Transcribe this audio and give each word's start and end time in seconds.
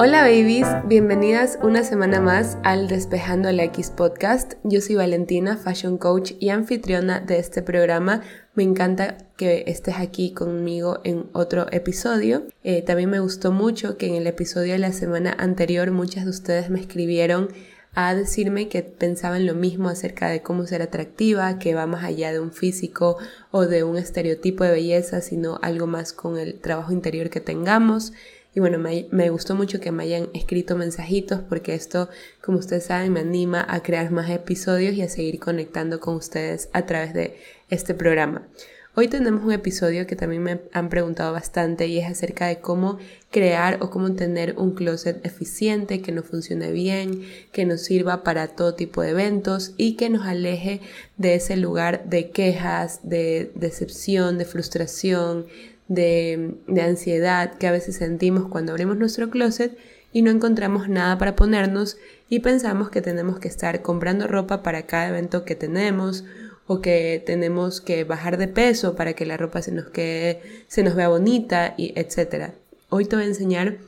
Hola 0.00 0.22
babies, 0.22 0.68
bienvenidas 0.86 1.58
una 1.60 1.82
semana 1.82 2.20
más 2.20 2.56
al 2.62 2.86
Despejando 2.86 3.50
la 3.50 3.64
X 3.64 3.90
podcast. 3.90 4.54
Yo 4.62 4.80
soy 4.80 4.94
Valentina, 4.94 5.56
fashion 5.56 5.98
coach 5.98 6.34
y 6.38 6.50
anfitriona 6.50 7.18
de 7.18 7.40
este 7.40 7.62
programa. 7.62 8.22
Me 8.54 8.62
encanta 8.62 9.18
que 9.36 9.64
estés 9.66 9.96
aquí 9.96 10.32
conmigo 10.32 11.00
en 11.02 11.28
otro 11.32 11.66
episodio. 11.72 12.46
Eh, 12.62 12.82
también 12.82 13.10
me 13.10 13.18
gustó 13.18 13.50
mucho 13.50 13.96
que 13.96 14.06
en 14.06 14.14
el 14.14 14.28
episodio 14.28 14.74
de 14.74 14.78
la 14.78 14.92
semana 14.92 15.34
anterior 15.36 15.90
muchas 15.90 16.26
de 16.26 16.30
ustedes 16.30 16.70
me 16.70 16.78
escribieron 16.78 17.48
a 17.94 18.14
decirme 18.14 18.68
que 18.68 18.84
pensaban 18.84 19.46
lo 19.46 19.54
mismo 19.54 19.88
acerca 19.88 20.28
de 20.28 20.42
cómo 20.42 20.64
ser 20.66 20.82
atractiva, 20.82 21.58
que 21.58 21.74
va 21.74 21.86
más 21.88 22.04
allá 22.04 22.30
de 22.30 22.38
un 22.38 22.52
físico 22.52 23.16
o 23.50 23.66
de 23.66 23.82
un 23.82 23.96
estereotipo 23.96 24.62
de 24.62 24.70
belleza, 24.70 25.20
sino 25.20 25.58
algo 25.60 25.88
más 25.88 26.12
con 26.12 26.38
el 26.38 26.60
trabajo 26.60 26.92
interior 26.92 27.30
que 27.30 27.40
tengamos. 27.40 28.12
Y 28.54 28.60
bueno, 28.60 28.78
me, 28.78 29.30
gustó 29.30 29.54
mucho 29.54 29.78
que 29.78 29.92
me 29.92 30.04
hayan 30.04 30.28
escrito 30.32 30.74
mensajitos 30.74 31.40
porque 31.48 31.74
esto, 31.74 32.08
como 32.40 32.58
ustedes 32.58 32.84
saben, 32.86 33.12
me 33.12 33.20
anima 33.20 33.64
a 33.68 33.82
crear 33.82 34.10
más 34.10 34.30
episodios 34.30 34.94
y 34.94 35.02
a 35.02 35.08
seguir 35.08 35.38
conectando 35.38 36.00
con 36.00 36.16
ustedes 36.16 36.68
a 36.72 36.86
través 36.86 37.12
de 37.12 37.36
este 37.68 37.94
programa. 37.94 38.48
Hoy 38.94 39.06
tenemos 39.06 39.44
un 39.44 39.52
episodio 39.52 40.08
que 40.08 40.16
también 40.16 40.42
me 40.42 40.60
han 40.72 40.88
preguntado 40.88 41.32
bastante 41.32 41.86
y 41.86 41.98
es 41.98 42.10
acerca 42.10 42.48
de 42.48 42.58
cómo 42.58 42.98
crear 43.30 43.78
o 43.80 43.90
cómo 43.90 44.12
tener 44.14 44.56
un 44.58 44.74
closet 44.74 45.24
eficiente, 45.24 46.02
que 46.02 46.10
nos 46.10 46.24
funcione 46.24 46.72
bien, 46.72 47.22
que 47.52 47.64
nos 47.64 47.82
sirva 47.82 48.24
para 48.24 48.48
todo 48.48 48.74
tipo 48.74 49.02
de 49.02 49.10
eventos 49.10 49.72
y 49.76 49.94
que 49.94 50.10
nos 50.10 50.26
aleje 50.26 50.80
de 51.16 51.36
ese 51.36 51.56
lugar 51.56 52.08
de 52.08 52.30
quejas, 52.30 52.98
de 53.04 53.52
decepción, 53.54 54.36
de 54.36 54.46
frustración, 54.46 55.46
de, 55.88 56.54
ansiedad 56.80 57.54
que 57.54 57.66
a 57.66 57.72
veces 57.72 57.96
sentimos 57.96 58.48
cuando 58.48 58.72
abrimos 58.72 58.96
nuestro 58.96 59.30
closet 59.30 59.76
y 60.12 60.22
no 60.22 60.30
encontramos 60.30 60.88
nada 60.88 61.18
para 61.18 61.34
ponernos 61.34 61.96
y 62.28 62.40
pensamos 62.40 62.90
que 62.90 63.02
tenemos 63.02 63.38
que 63.38 63.48
estar 63.48 63.82
comprando 63.82 64.26
ropa 64.26 64.62
para 64.62 64.86
cada 64.86 65.08
evento 65.08 65.44
que 65.44 65.54
tenemos 65.54 66.24
o 66.66 66.80
que 66.80 67.22
tenemos 67.24 67.80
que 67.80 68.04
bajar 68.04 68.36
de 68.36 68.48
peso 68.48 68.94
para 68.94 69.14
que 69.14 69.26
la 69.26 69.38
ropa 69.38 69.62
se 69.62 69.72
nos 69.72 69.86
quede, 69.86 70.42
se 70.68 70.82
nos 70.82 70.94
vea 70.94 71.08
bonita 71.08 71.74
y 71.78 71.92
etcétera. 71.98 72.54
Hoy 72.90 73.06
te 73.06 73.16
voy 73.16 73.24
a 73.24 73.28
enseñar 73.28 73.78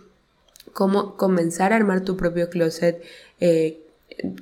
cómo 0.73 1.17
comenzar 1.17 1.73
a 1.73 1.77
armar 1.77 2.01
tu 2.03 2.17
propio 2.17 2.49
closet, 2.49 3.03
eh, 3.41 3.81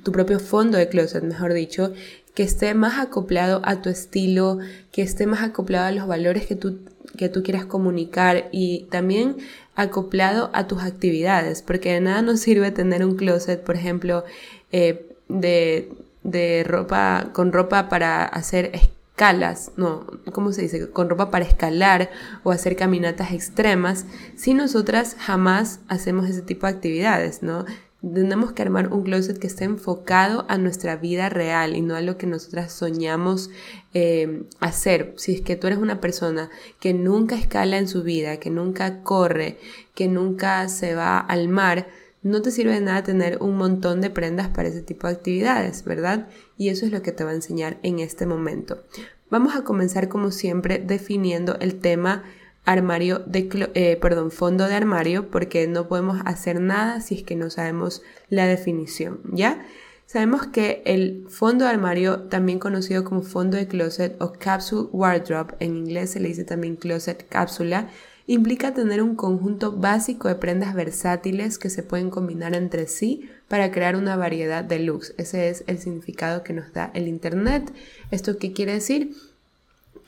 tu 0.03 0.11
propio 0.11 0.39
fondo 0.39 0.77
de 0.77 0.87
closet, 0.87 1.23
mejor 1.23 1.53
dicho, 1.53 1.93
que 2.35 2.43
esté 2.43 2.73
más 2.73 2.99
acoplado 2.99 3.61
a 3.63 3.81
tu 3.81 3.89
estilo, 3.89 4.59
que 4.91 5.01
esté 5.01 5.25
más 5.27 5.41
acoplado 5.41 5.85
a 5.85 5.91
los 5.91 6.07
valores 6.07 6.45
que 6.45 6.55
tú 6.55 6.79
que 7.17 7.29
tú 7.29 7.43
quieras 7.43 7.65
comunicar 7.65 8.47
y 8.51 8.85
también 8.91 9.37
acoplado 9.75 10.49
a 10.53 10.67
tus 10.67 10.83
actividades, 10.83 11.61
porque 11.61 11.93
de 11.93 12.01
nada 12.01 12.21
nos 12.21 12.39
sirve 12.39 12.71
tener 12.71 13.03
un 13.05 13.15
closet, 13.15 13.63
por 13.63 13.75
ejemplo, 13.75 14.23
eh, 14.71 15.05
de, 15.27 15.91
de 16.23 16.63
ropa, 16.65 17.29
con 17.33 17.51
ropa 17.51 17.89
para 17.89 18.25
hacer 18.25 18.71
escalas, 18.73 19.71
no, 19.75 20.05
¿cómo 20.31 20.53
se 20.53 20.61
dice? 20.61 20.89
Con 20.91 21.09
ropa 21.09 21.29
para 21.29 21.45
escalar 21.45 22.09
o 22.43 22.51
hacer 22.51 22.75
caminatas 22.75 23.31
extremas, 23.31 24.05
si 24.35 24.53
nosotras 24.53 25.15
jamás 25.19 25.79
hacemos 25.87 26.29
ese 26.29 26.41
tipo 26.41 26.67
de 26.67 26.73
actividades, 26.73 27.43
¿no? 27.43 27.65
Tenemos 28.01 28.53
que 28.53 28.61
armar 28.61 28.93
un 28.93 29.03
closet 29.03 29.37
que 29.37 29.47
esté 29.47 29.65
enfocado 29.65 30.45
a 30.47 30.57
nuestra 30.57 30.95
vida 30.95 31.27
real 31.27 31.75
y 31.75 31.81
no 31.81 31.95
a 31.95 32.01
lo 32.01 32.17
que 32.17 32.27
nosotras 32.27 32.71
soñamos 32.71 33.49
eh, 33.93 34.43
hacer. 34.61 35.13
Si 35.17 35.33
es 35.33 35.41
que 35.41 35.57
tú 35.57 35.67
eres 35.67 35.79
una 35.79 35.99
persona 35.99 36.49
que 36.79 36.93
nunca 36.93 37.35
escala 37.35 37.77
en 37.77 37.89
su 37.89 38.03
vida, 38.03 38.37
que 38.37 38.49
nunca 38.49 39.03
corre, 39.03 39.57
que 39.95 40.07
nunca 40.07 40.69
se 40.69 40.95
va 40.95 41.19
al 41.19 41.49
mar, 41.49 41.87
no 42.21 42.41
te 42.41 42.51
sirve 42.51 42.73
de 42.73 42.81
nada 42.81 43.03
tener 43.03 43.37
un 43.41 43.57
montón 43.57 44.01
de 44.01 44.09
prendas 44.09 44.47
para 44.49 44.69
ese 44.69 44.81
tipo 44.81 45.07
de 45.07 45.13
actividades, 45.13 45.83
¿verdad? 45.83 46.27
Y 46.57 46.69
eso 46.69 46.85
es 46.85 46.91
lo 46.91 47.01
que 47.01 47.11
te 47.11 47.23
va 47.23 47.31
a 47.31 47.35
enseñar 47.35 47.79
en 47.83 47.99
este 47.99 48.25
momento. 48.25 48.83
Vamos 49.29 49.55
a 49.55 49.63
comenzar 49.63 50.09
como 50.09 50.31
siempre 50.31 50.79
definiendo 50.79 51.57
el 51.59 51.79
tema 51.79 52.23
armario 52.65 53.19
de, 53.19 53.71
eh, 53.73 53.97
perdón, 54.01 54.31
fondo 54.31 54.67
de 54.67 54.75
armario 54.75 55.29
porque 55.29 55.67
no 55.67 55.87
podemos 55.87 56.19
hacer 56.25 56.59
nada 56.59 57.01
si 57.01 57.15
es 57.15 57.23
que 57.23 57.35
no 57.35 57.49
sabemos 57.49 58.01
la 58.29 58.45
definición, 58.45 59.21
¿ya? 59.31 59.65
Sabemos 60.05 60.47
que 60.47 60.81
el 60.85 61.25
fondo 61.29 61.65
de 61.65 61.71
armario, 61.71 62.21
también 62.29 62.57
conocido 62.57 63.03
como 63.03 63.21
fondo 63.21 63.57
de 63.57 63.67
closet 63.67 64.19
o 64.19 64.33
capsule 64.33 64.89
wardrobe, 64.91 65.53
en 65.59 65.77
inglés 65.77 66.11
se 66.11 66.19
le 66.19 66.29
dice 66.29 66.43
también 66.43 66.77
closet 66.77 67.27
cápsula, 67.29 67.89
implica 68.25 68.73
tener 68.73 69.01
un 69.01 69.15
conjunto 69.15 69.71
básico 69.71 70.27
de 70.27 70.35
prendas 70.35 70.73
versátiles 70.73 71.57
que 71.57 71.69
se 71.69 71.83
pueden 71.83 72.09
combinar 72.09 72.55
entre 72.55 72.87
sí 72.87 73.29
para 73.47 73.71
crear 73.71 73.95
una 73.95 74.15
variedad 74.15 74.63
de 74.63 74.79
looks. 74.79 75.15
Ese 75.17 75.49
es 75.49 75.63
el 75.67 75.79
significado 75.79 76.43
que 76.43 76.53
nos 76.53 76.71
da 76.71 76.91
el 76.93 77.07
Internet. 77.07 77.71
¿Esto 78.11 78.37
qué 78.37 78.53
quiere 78.53 78.73
decir? 78.73 79.15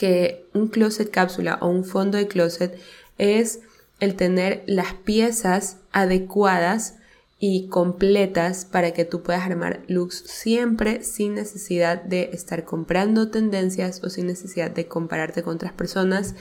Que 0.01 0.50
un 0.56 0.67
closet 0.69 1.12
cápsula 1.12 1.59
o 1.62 1.67
un 1.67 1.85
fondo 1.85 2.17
de 2.17 2.28
closet 2.28 2.75
es 3.19 3.59
el 4.00 4.16
tener 4.16 4.63
las 4.66 4.95
piezas 4.95 5.78
adecuadas 5.91 6.95
y 7.38 7.67
completas 7.67 8.66
para 8.66 8.94
que 8.94 9.06
tú 9.06 9.22
puedas 9.22 9.44
armar 9.45 9.84
looks 9.88 10.23
siempre 10.25 11.03
sin 11.03 11.35
necesidad 11.35 12.01
de 12.01 12.31
estar 12.34 12.66
comprando 12.66 13.29
tendencias 13.29 14.03
o 14.03 14.09
sin 14.09 14.25
necesidad 14.25 14.72
de 14.72 14.88
compararte 14.88 15.44
con 15.44 15.53
otras 15.53 15.73
personas 15.73 16.34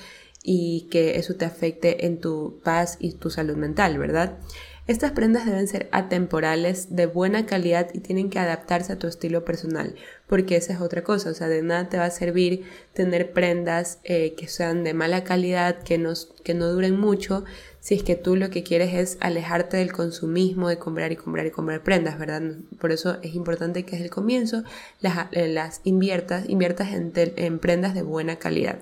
y 0.43 0.89
que 0.91 1.19
eso 1.19 1.35
te 1.35 1.45
afecte 1.45 2.07
en 2.07 2.19
tu 2.19 2.61
paz 2.65 2.97
y 2.99 3.13
tu 3.13 3.29
salud 3.29 3.57
mental, 3.57 3.99
¿verdad? 3.99 4.39
Estas 4.87 5.13
prendas 5.13 5.47
deben 5.47 5.69
ser 5.69 5.89
atemporales, 5.93 6.97
de 6.97 7.07
buena 7.07 7.47
calidad 7.47 7.89
y 7.93 8.01
tienen 8.01 8.29
que 8.29 8.39
adaptarse 8.39 8.93
a 8.93 8.99
tu 8.99 9.07
estilo 9.07 9.45
personal, 9.45 9.95
porque 10.27 10.57
esa 10.57 10.73
es 10.73 10.81
otra 10.81 11.05
cosa, 11.05 11.31
o 11.31 11.35
sea, 11.35 11.49
de 11.49 11.63
nada 11.63 11.89
te 11.89 11.99
va 11.99 12.07
a 12.07 12.11
servir 12.11 12.65
tener 12.93 13.33
prendas 13.33 14.01
eh, 14.05 14.35
que 14.37 14.49
sean 14.49 14.83
de 14.83 14.95
mala 14.95 15.23
calidad, 15.23 15.83
que, 15.83 16.03
que 16.43 16.55
no 16.55 16.67
duren 16.69 16.99
mucho, 16.99 17.45
si 17.79 17.95
es 17.95 18.03
que 18.03 18.17
tú 18.17 18.37
lo 18.37 18.51
que 18.51 18.63
quieres 18.63 18.95
es 18.95 19.17
alejarte 19.21 19.77
del 19.77 19.93
consumismo, 19.93 20.69
de 20.69 20.79
comprar 20.79 21.13
y 21.13 21.17
comprar 21.17 21.47
y 21.47 21.51
comprar 21.51 21.83
prendas, 21.83 22.19
¿verdad? 22.19 22.43
Por 22.81 22.91
eso 22.91 23.19
es 23.23 23.35
importante 23.35 23.85
que 23.85 23.93
desde 23.93 24.05
el 24.07 24.11
comienzo 24.11 24.65
las, 25.01 25.29
eh, 25.33 25.57
inviertas, 25.85 26.49
inviertas 26.49 26.89
en 26.93 27.59
prendas 27.59 27.95
de 27.95 28.03
buena 28.03 28.37
calidad. 28.37 28.81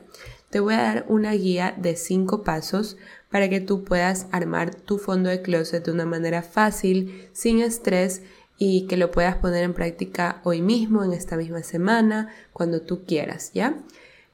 Te 0.50 0.60
voy 0.60 0.74
a 0.74 0.82
dar 0.82 1.04
una 1.08 1.32
guía 1.32 1.74
de 1.76 1.94
5 1.94 2.42
pasos 2.42 2.96
para 3.30 3.50
que 3.50 3.60
tú 3.60 3.84
puedas 3.84 4.26
armar 4.32 4.74
tu 4.74 4.98
fondo 4.98 5.28
de 5.28 5.42
closet 5.42 5.84
de 5.84 5.92
una 5.92 6.06
manera 6.06 6.42
fácil, 6.42 7.28
sin 7.32 7.60
estrés 7.60 8.22
y 8.56 8.86
que 8.86 8.96
lo 8.96 9.10
puedas 9.10 9.36
poner 9.36 9.62
en 9.62 9.74
práctica 9.74 10.40
hoy 10.44 10.62
mismo, 10.62 11.04
en 11.04 11.12
esta 11.12 11.36
misma 11.36 11.62
semana, 11.62 12.28
cuando 12.52 12.80
tú 12.80 13.04
quieras, 13.04 13.52
¿ya? 13.52 13.78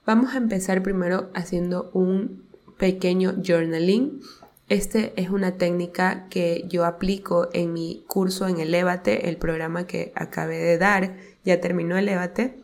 Vamos 0.06 0.34
a 0.34 0.38
empezar 0.38 0.82
primero 0.82 1.30
haciendo 1.34 1.91
un 1.92 2.44
pequeño 2.78 3.34
journaling. 3.44 4.20
Este 4.69 5.12
es 5.16 5.30
una 5.30 5.56
técnica 5.56 6.26
que 6.30 6.64
yo 6.69 6.84
aplico 6.84 7.48
en 7.53 7.72
mi 7.72 8.04
curso 8.06 8.47
en 8.47 8.60
Elevate, 8.60 9.28
el 9.28 9.36
programa 9.36 9.86
que 9.86 10.12
acabé 10.14 10.58
de 10.58 10.78
dar, 10.78 11.16
ya 11.44 11.60
terminó 11.60 11.98
Elevate. 11.98 12.56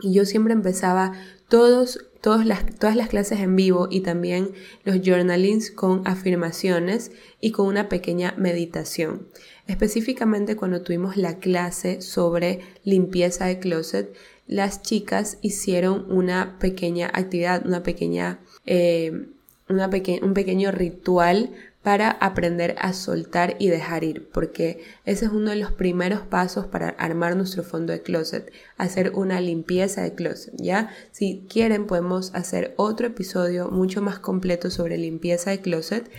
Y 0.00 0.12
yo 0.12 0.24
siempre 0.24 0.54
empezaba 0.54 1.12
todos 1.50 2.00
todas 2.20 2.46
las, 2.46 2.64
todas 2.78 2.96
las 2.96 3.08
clases 3.08 3.40
en 3.40 3.56
vivo 3.56 3.88
y 3.90 4.00
también 4.00 4.50
los 4.84 5.00
journalings 5.02 5.70
con 5.70 6.06
afirmaciones 6.06 7.12
y 7.40 7.50
con 7.50 7.66
una 7.66 7.88
pequeña 7.88 8.34
meditación. 8.36 9.26
Específicamente 9.66 10.56
cuando 10.56 10.82
tuvimos 10.82 11.16
la 11.16 11.38
clase 11.38 12.02
sobre 12.02 12.60
limpieza 12.84 13.46
de 13.46 13.58
closet, 13.58 14.14
las 14.46 14.82
chicas 14.82 15.38
hicieron 15.42 16.10
una 16.10 16.58
pequeña 16.58 17.10
actividad, 17.12 17.64
una 17.64 17.82
pequeña, 17.82 18.40
eh, 18.66 19.26
una 19.68 19.88
un 20.22 20.34
pequeño 20.34 20.72
ritual 20.72 21.50
para 21.82 22.10
aprender 22.10 22.76
a 22.78 22.92
soltar 22.92 23.56
y 23.58 23.68
dejar 23.68 24.04
ir, 24.04 24.28
porque 24.30 24.84
ese 25.06 25.26
es 25.26 25.32
uno 25.32 25.50
de 25.50 25.56
los 25.56 25.72
primeros 25.72 26.20
pasos 26.20 26.66
para 26.66 26.90
armar 26.90 27.36
nuestro 27.36 27.62
fondo 27.62 27.92
de 27.92 28.02
closet, 28.02 28.52
hacer 28.76 29.12
una 29.14 29.40
limpieza 29.40 30.02
de 30.02 30.14
closet, 30.14 30.52
¿ya? 30.58 30.90
Si 31.10 31.46
quieren 31.48 31.86
podemos 31.86 32.34
hacer 32.34 32.74
otro 32.76 33.06
episodio 33.06 33.70
mucho 33.70 34.02
más 34.02 34.18
completo 34.18 34.70
sobre 34.70 34.98
limpieza 34.98 35.50
de 35.50 35.60
closet, 35.60 36.10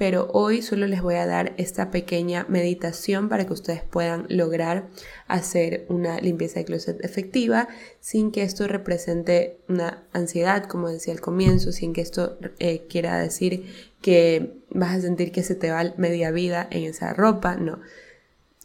pero 0.00 0.30
hoy 0.32 0.62
solo 0.62 0.86
les 0.86 1.02
voy 1.02 1.16
a 1.16 1.26
dar 1.26 1.52
esta 1.58 1.90
pequeña 1.90 2.46
meditación 2.48 3.28
para 3.28 3.44
que 3.44 3.52
ustedes 3.52 3.82
puedan 3.84 4.24
lograr 4.30 4.88
hacer 5.26 5.84
una 5.90 6.18
limpieza 6.20 6.60
de 6.60 6.64
closet 6.64 7.04
efectiva 7.04 7.68
sin 8.00 8.30
que 8.30 8.42
esto 8.42 8.66
represente 8.66 9.58
una 9.68 10.02
ansiedad, 10.14 10.64
como 10.64 10.88
decía 10.88 11.12
al 11.12 11.20
comienzo, 11.20 11.70
sin 11.70 11.92
que 11.92 12.00
esto 12.00 12.38
eh, 12.60 12.86
quiera 12.88 13.18
decir 13.18 13.89
que 14.00 14.54
vas 14.70 14.96
a 14.96 15.00
sentir 15.00 15.32
que 15.32 15.42
se 15.42 15.54
te 15.54 15.70
va 15.70 15.94
media 15.96 16.30
vida 16.30 16.66
en 16.70 16.84
esa 16.84 17.12
ropa, 17.12 17.56
no. 17.56 17.80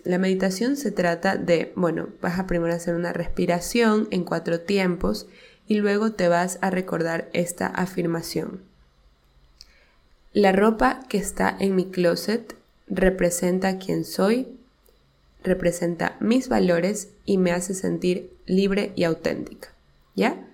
La 0.04 0.20
meditación 0.20 0.78
se 0.78 0.92
trata 0.92 1.36
de, 1.36 1.74
bueno, 1.76 2.10
vas 2.22 2.38
a 2.38 2.46
primero 2.46 2.74
hacer 2.74 2.94
una 2.96 3.12
respiración 3.12 4.08
en 4.12 4.24
cuatro 4.24 4.62
tiempos 4.62 5.28
y 5.68 5.76
luego 5.76 6.12
te 6.12 6.28
vas 6.28 6.60
a 6.62 6.70
recordar 6.70 7.30
esta 7.34 7.68
afirmación. 7.68 8.62
La 10.32 10.52
ropa 10.52 11.00
que 11.10 11.18
está 11.18 11.56
en 11.60 11.76
mi 11.76 11.86
closet 11.86 12.56
representa 12.88 13.80
quién 13.80 14.06
soy, 14.06 14.48
representa 15.44 16.18
mis 16.20 16.50
valores 16.50 17.10
y 17.26 17.38
me 17.38 17.52
hace 17.52 17.74
sentir 17.74 18.32
libre 18.46 18.92
y 18.96 19.06
auténtica. 19.06 19.70
¿Ya? 20.16 20.46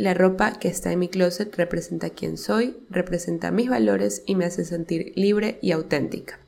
La 0.00 0.14
ropa 0.14 0.58
que 0.58 0.68
está 0.68 0.90
en 0.92 0.98
mi 0.98 1.08
closet 1.10 1.54
representa 1.56 2.08
quién 2.08 2.38
soy, 2.38 2.78
representa 2.88 3.50
mis 3.50 3.68
valores 3.68 4.22
y 4.24 4.34
me 4.34 4.46
hace 4.46 4.64
sentir 4.64 5.12
libre 5.14 5.58
y 5.60 5.72
auténtica. 5.72 6.40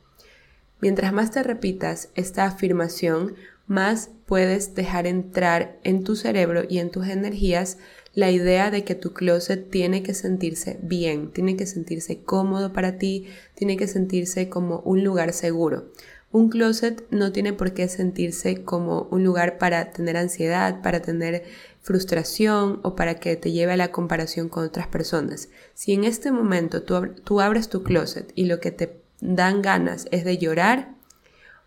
Mientras 0.81 1.13
más 1.13 1.33
te 1.33 1.43
repitas 1.43 2.09
esta 2.15 2.47
afirmación, 2.47 3.35
más 3.67 4.09
puedes 4.25 4.75
dejar 4.75 5.07
entrar 5.07 5.79
en 5.85 6.03
tu 6.03 6.17
cerebro 6.17 6.63
y 6.67 6.79
en 6.79 6.91
tus 6.91 7.09
energías 7.09 7.77
la 8.15 8.31
idea 8.31 8.71
de 8.71 8.85
que 8.85 8.95
tu 8.95 9.13
closet 9.13 9.69
tiene 9.69 10.03
que 10.03 10.15
sentirse 10.15 10.79
bien, 10.81 11.31
tiene 11.31 11.55
que 11.55 11.67
sentirse 11.67 12.23
cómodo 12.23 12.73
para 12.73 12.97
ti, 12.97 13.27
tiene 13.55 13.77
que 13.77 13.87
sentirse 13.87 14.49
como 14.49 14.79
un 14.87 15.05
lugar 15.05 15.35
seguro. 15.35 15.93
Un 16.33 16.49
closet 16.49 17.05
no 17.11 17.31
tiene 17.31 17.53
por 17.53 17.75
qué 17.75 17.89
sentirse 17.89 18.65
como 18.65 19.03
un 19.11 19.23
lugar 19.23 19.59
para 19.59 19.91
tener 19.91 20.17
ansiedad, 20.17 20.81
para 20.81 21.03
tener 21.03 21.45
frustración 21.83 22.81
o 22.83 22.97
para 22.97 23.17
que 23.17 23.37
te 23.37 23.53
lleve 23.53 23.73
a 23.73 23.77
la 23.77 23.93
comparación 23.93 24.49
con 24.49 24.65
otras 24.65 24.87
personas. 24.87 25.51
Si 25.75 25.93
en 25.93 26.05
este 26.05 26.33
momento 26.33 26.83
tú, 26.83 27.41
abres 27.41 27.69
tu 27.69 27.83
closet 27.83 28.33
y 28.35 28.47
lo 28.47 28.61
que 28.61 28.71
te 28.71 28.97
dan 29.21 29.61
ganas 29.61 30.09
es 30.11 30.25
de 30.25 30.39
llorar 30.39 30.95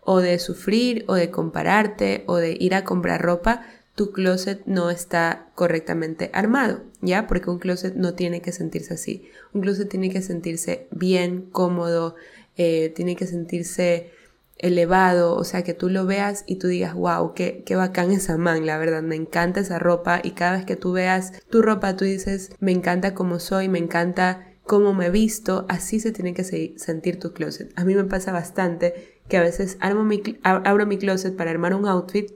o 0.00 0.20
de 0.20 0.38
sufrir 0.40 1.04
o 1.06 1.14
de 1.14 1.30
compararte 1.30 2.24
o 2.26 2.36
de 2.36 2.56
ir 2.58 2.74
a 2.74 2.82
comprar 2.82 3.22
ropa, 3.22 3.64
tu 3.94 4.10
closet 4.10 4.62
no 4.66 4.90
está 4.90 5.48
correctamente 5.54 6.30
armado, 6.34 6.82
¿ya? 7.00 7.28
Porque 7.28 7.50
un 7.50 7.58
closet 7.58 7.94
no 7.94 8.14
tiene 8.14 8.42
que 8.42 8.52
sentirse 8.52 8.94
así. 8.94 9.28
Un 9.52 9.62
closet 9.62 9.88
tiene 9.88 10.10
que 10.10 10.22
sentirse 10.22 10.88
bien, 10.90 11.48
cómodo, 11.50 12.16
eh, 12.56 12.92
tiene 12.94 13.16
que 13.16 13.26
sentirse 13.26 14.10
elevado, 14.58 15.34
o 15.36 15.44
sea, 15.44 15.62
que 15.62 15.74
tú 15.74 15.88
lo 15.88 16.06
veas 16.06 16.44
y 16.46 16.56
tú 16.56 16.68
digas, 16.68 16.94
wow, 16.94 17.34
qué, 17.34 17.62
qué 17.66 17.76
bacán 17.76 18.10
esa 18.10 18.36
man, 18.38 18.64
la 18.66 18.78
verdad, 18.78 19.02
me 19.02 19.16
encanta 19.16 19.60
esa 19.60 19.78
ropa 19.78 20.20
y 20.22 20.30
cada 20.30 20.56
vez 20.56 20.64
que 20.64 20.76
tú 20.76 20.92
veas 20.92 21.32
tu 21.50 21.62
ropa, 21.62 21.96
tú 21.96 22.04
dices, 22.04 22.50
me 22.58 22.72
encanta 22.72 23.14
cómo 23.14 23.38
soy, 23.38 23.68
me 23.68 23.78
encanta 23.78 24.46
cómo 24.66 24.94
me 24.94 25.10
visto, 25.10 25.64
así 25.68 26.00
se 26.00 26.12
tiene 26.12 26.34
que 26.34 26.74
sentir 26.76 27.20
tu 27.20 27.32
closet. 27.32 27.72
A 27.76 27.84
mí 27.84 27.94
me 27.94 28.04
pasa 28.04 28.32
bastante 28.32 29.20
que 29.28 29.36
a 29.36 29.42
veces 29.42 29.76
armo 29.80 30.04
mi, 30.04 30.22
abro 30.42 30.86
mi 30.86 30.98
closet 30.98 31.36
para 31.36 31.50
armar 31.50 31.74
un 31.74 31.86
outfit 31.86 32.32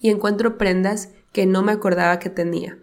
y 0.00 0.10
encuentro 0.10 0.58
prendas 0.58 1.10
que 1.32 1.46
no 1.46 1.62
me 1.62 1.72
acordaba 1.72 2.18
que 2.18 2.30
tenía. 2.30 2.78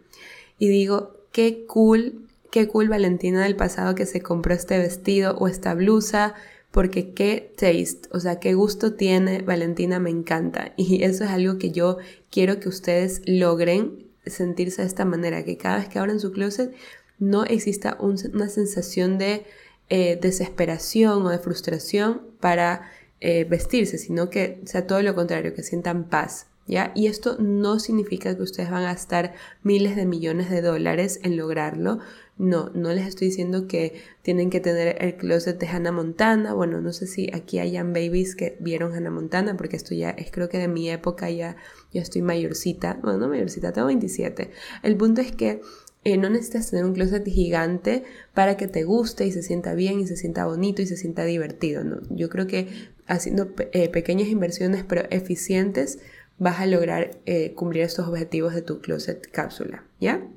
Y 0.57 0.69
digo, 0.69 1.27
qué 1.31 1.65
cool, 1.67 2.27
qué 2.51 2.67
cool 2.67 2.89
Valentina 2.89 3.43
del 3.43 3.55
pasado 3.55 3.95
que 3.95 4.05
se 4.05 4.21
compró 4.21 4.53
este 4.53 4.77
vestido 4.77 5.35
o 5.37 5.47
esta 5.47 5.73
blusa, 5.73 6.33
porque 6.75 7.13
qué 7.13 7.53
taste, 7.55 8.09
o 8.11 8.19
sea, 8.19 8.41
qué 8.41 8.53
gusto 8.53 8.95
tiene 8.95 9.41
Valentina, 9.41 9.97
me 9.97 10.09
encanta. 10.09 10.73
Y 10.77 11.05
eso 11.05 11.23
es 11.23 11.29
algo 11.29 11.57
que 11.57 11.71
yo 11.71 11.99
quiero 12.29 12.59
que 12.59 12.67
ustedes 12.67 13.21
logren 13.25 14.09
sentirse 14.25 14.81
de 14.81 14.89
esta 14.89 15.05
manera, 15.05 15.45
que 15.45 15.55
cada 15.55 15.77
vez 15.77 15.87
que 15.87 15.99
abran 15.99 16.19
su 16.19 16.33
closet 16.33 16.75
no 17.17 17.45
exista 17.45 17.97
una 18.01 18.49
sensación 18.49 19.17
de 19.17 19.45
eh, 19.87 20.19
desesperación 20.21 21.25
o 21.25 21.29
de 21.29 21.39
frustración 21.39 22.23
para 22.41 22.91
eh, 23.21 23.45
vestirse, 23.45 23.97
sino 23.97 24.29
que 24.29 24.59
sea 24.65 24.85
todo 24.85 25.01
lo 25.01 25.15
contrario, 25.15 25.53
que 25.53 25.63
sientan 25.63 26.09
paz. 26.09 26.47
¿Ya? 26.67 26.91
Y 26.93 27.07
esto 27.07 27.37
no 27.39 27.79
significa 27.79 28.35
que 28.35 28.41
ustedes 28.41 28.69
van 28.71 28.83
a 28.83 28.87
gastar 28.87 29.35
miles 29.61 29.95
de 29.95 30.05
millones 30.05 30.49
de 30.49 30.61
dólares 30.61 31.19
en 31.23 31.37
lograrlo, 31.37 31.99
no, 32.37 32.69
no 32.73 32.91
les 32.91 33.07
estoy 33.07 33.29
diciendo 33.29 33.67
que 33.67 34.01
tienen 34.21 34.49
que 34.49 34.59
tener 34.59 34.97
el 35.01 35.15
closet 35.15 35.57
de 35.57 35.67
Hannah 35.67 35.93
Montana. 35.93 36.53
Bueno, 36.53 36.81
no 36.81 36.91
sé 36.91 37.07
si 37.07 37.29
aquí 37.33 37.59
hayan 37.59 37.93
babies 37.93 38.35
que 38.35 38.57
vieron 38.59 38.93
Hannah 38.93 39.11
Montana, 39.11 39.55
porque 39.55 39.77
esto 39.77 39.95
ya 39.95 40.09
es 40.09 40.31
creo 40.31 40.49
que 40.49 40.57
de 40.57 40.67
mi 40.67 40.89
época 40.89 41.29
ya, 41.29 41.55
ya 41.93 42.01
estoy 42.01 42.21
mayorcita. 42.21 42.99
Bueno, 43.01 43.19
no 43.19 43.29
mayorcita, 43.29 43.71
tengo 43.71 43.87
27. 43.87 44.51
El 44.83 44.97
punto 44.97 45.21
es 45.21 45.31
que 45.31 45.61
eh, 46.03 46.17
no 46.17 46.29
necesitas 46.29 46.69
tener 46.69 46.85
un 46.85 46.93
closet 46.93 47.25
gigante 47.25 48.03
para 48.33 48.57
que 48.57 48.67
te 48.67 48.83
guste 48.83 49.25
y 49.25 49.31
se 49.31 49.41
sienta 49.41 49.73
bien 49.73 50.01
y 50.01 50.07
se 50.07 50.17
sienta 50.17 50.45
bonito 50.45 50.81
y 50.81 50.87
se 50.87 50.97
sienta 50.97 51.23
divertido. 51.23 51.83
¿no? 51.85 52.01
Yo 52.09 52.29
creo 52.29 52.47
que 52.47 52.67
haciendo 53.07 53.53
eh, 53.71 53.89
pequeñas 53.89 54.27
inversiones 54.27 54.83
pero 54.83 55.03
eficientes 55.09 55.99
vas 56.37 56.59
a 56.59 56.65
lograr 56.65 57.17
eh, 57.25 57.53
cumplir 57.53 57.83
estos 57.83 58.07
objetivos 58.07 58.53
de 58.53 58.61
tu 58.61 58.81
closet 58.81 59.31
cápsula. 59.31 59.85
¿Ya? 60.01 60.27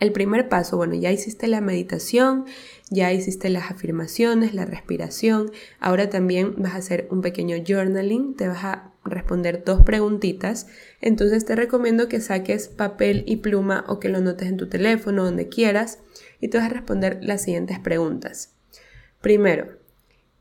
El 0.00 0.12
primer 0.12 0.48
paso, 0.48 0.76
bueno, 0.76 0.94
ya 0.94 1.10
hiciste 1.10 1.48
la 1.48 1.60
meditación, 1.60 2.44
ya 2.88 3.12
hiciste 3.12 3.50
las 3.50 3.70
afirmaciones, 3.70 4.54
la 4.54 4.64
respiración, 4.64 5.50
ahora 5.80 6.08
también 6.08 6.54
vas 6.56 6.74
a 6.74 6.78
hacer 6.78 7.08
un 7.10 7.20
pequeño 7.20 7.56
journaling, 7.66 8.36
te 8.36 8.46
vas 8.46 8.62
a 8.62 8.92
responder 9.04 9.64
dos 9.64 9.82
preguntitas, 9.82 10.68
entonces 11.00 11.44
te 11.44 11.56
recomiendo 11.56 12.08
que 12.08 12.20
saques 12.20 12.68
papel 12.68 13.24
y 13.26 13.36
pluma 13.36 13.84
o 13.88 13.98
que 13.98 14.08
lo 14.08 14.20
notes 14.20 14.48
en 14.48 14.56
tu 14.56 14.68
teléfono, 14.68 15.24
donde 15.24 15.48
quieras, 15.48 15.98
y 16.40 16.48
te 16.48 16.58
vas 16.58 16.66
a 16.66 16.74
responder 16.74 17.18
las 17.20 17.42
siguientes 17.42 17.80
preguntas. 17.80 18.54
Primero, 19.20 19.78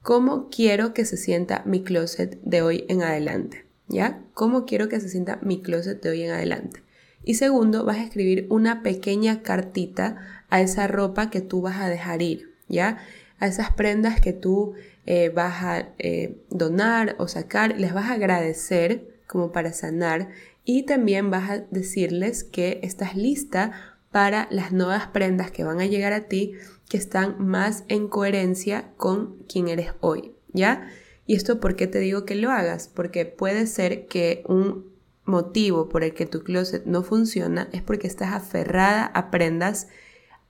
¿cómo 0.04 0.50
quiero 0.52 0.94
que 0.94 1.04
se 1.04 1.18
sienta 1.18 1.64
mi 1.66 1.84
closet 1.84 2.40
de 2.44 2.62
hoy 2.62 2.86
en 2.90 3.02
adelante? 3.02 3.66
¿Ya? 3.88 4.24
¿Cómo 4.36 4.66
quiero 4.66 4.88
que 4.88 5.00
se 5.00 5.10
sienta 5.10 5.40
mi 5.42 5.64
closet 5.64 6.00
de 6.02 6.10
hoy 6.10 6.24
en 6.24 6.32
adelante? 6.32 6.84
Y 7.28 7.34
segundo, 7.34 7.84
vas 7.84 7.98
a 7.98 8.04
escribir 8.04 8.48
una 8.50 8.84
pequeña 8.84 9.42
cartita 9.42 10.46
a 10.48 10.62
esa 10.62 10.88
ropa 10.88 11.30
que 11.30 11.42
tú 11.42 11.60
vas 11.60 11.82
a 11.82 11.90
dejar 11.90 12.22
ir, 12.22 12.54
¿ya? 12.70 13.00
A 13.38 13.48
esas 13.48 13.74
prendas 13.74 14.22
que 14.22 14.32
tú 14.32 14.76
eh, 15.06 15.28
vas 15.28 15.62
a 15.62 15.90
eh, 15.98 16.38
donar 16.50 17.18
o 17.20 17.28
sacar, 17.28 17.78
les 17.78 17.94
vas 17.94 18.06
a 18.06 18.14
agradecer 18.14 19.20
como 19.28 19.52
para 19.52 19.74
sanar 19.74 20.30
y 20.64 20.84
también 20.84 21.30
vas 21.30 21.50
a 21.50 21.58
decirles 21.70 22.46
que 22.46 22.80
estás 22.82 23.18
lista 23.18 23.74
para 24.10 24.48
las 24.50 24.72
nuevas 24.72 25.08
prendas 25.08 25.52
que 25.52 25.66
van 25.66 25.82
a 25.82 25.86
llegar 25.86 26.14
a 26.14 26.30
ti 26.30 26.54
que 26.88 26.96
están 26.96 27.46
más 27.46 27.84
en 27.90 28.08
coherencia 28.08 28.94
con 28.96 29.36
quien 29.50 29.68
eres 29.68 29.90
hoy, 30.00 30.32
¿ya? 30.54 30.88
Y 31.26 31.36
esto, 31.36 31.60
¿por 31.60 31.76
qué 31.76 31.88
te 31.88 32.00
digo 32.00 32.24
que 32.24 32.36
lo 32.36 32.52
hagas? 32.52 32.88
Porque 32.88 33.26
puede 33.26 33.68
ser 33.68 34.08
que 34.08 34.46
un 34.48 34.96
motivo 35.28 35.90
por 35.90 36.04
el 36.04 36.14
que 36.14 36.26
tu 36.26 36.44
closet 36.44 36.86
no 36.86 37.04
funciona 37.04 37.70
es 37.72 37.84
porque 37.84 38.08
estás 38.08 38.34
aferrada 38.34 39.06
a 39.06 39.30
prendas 39.30 39.88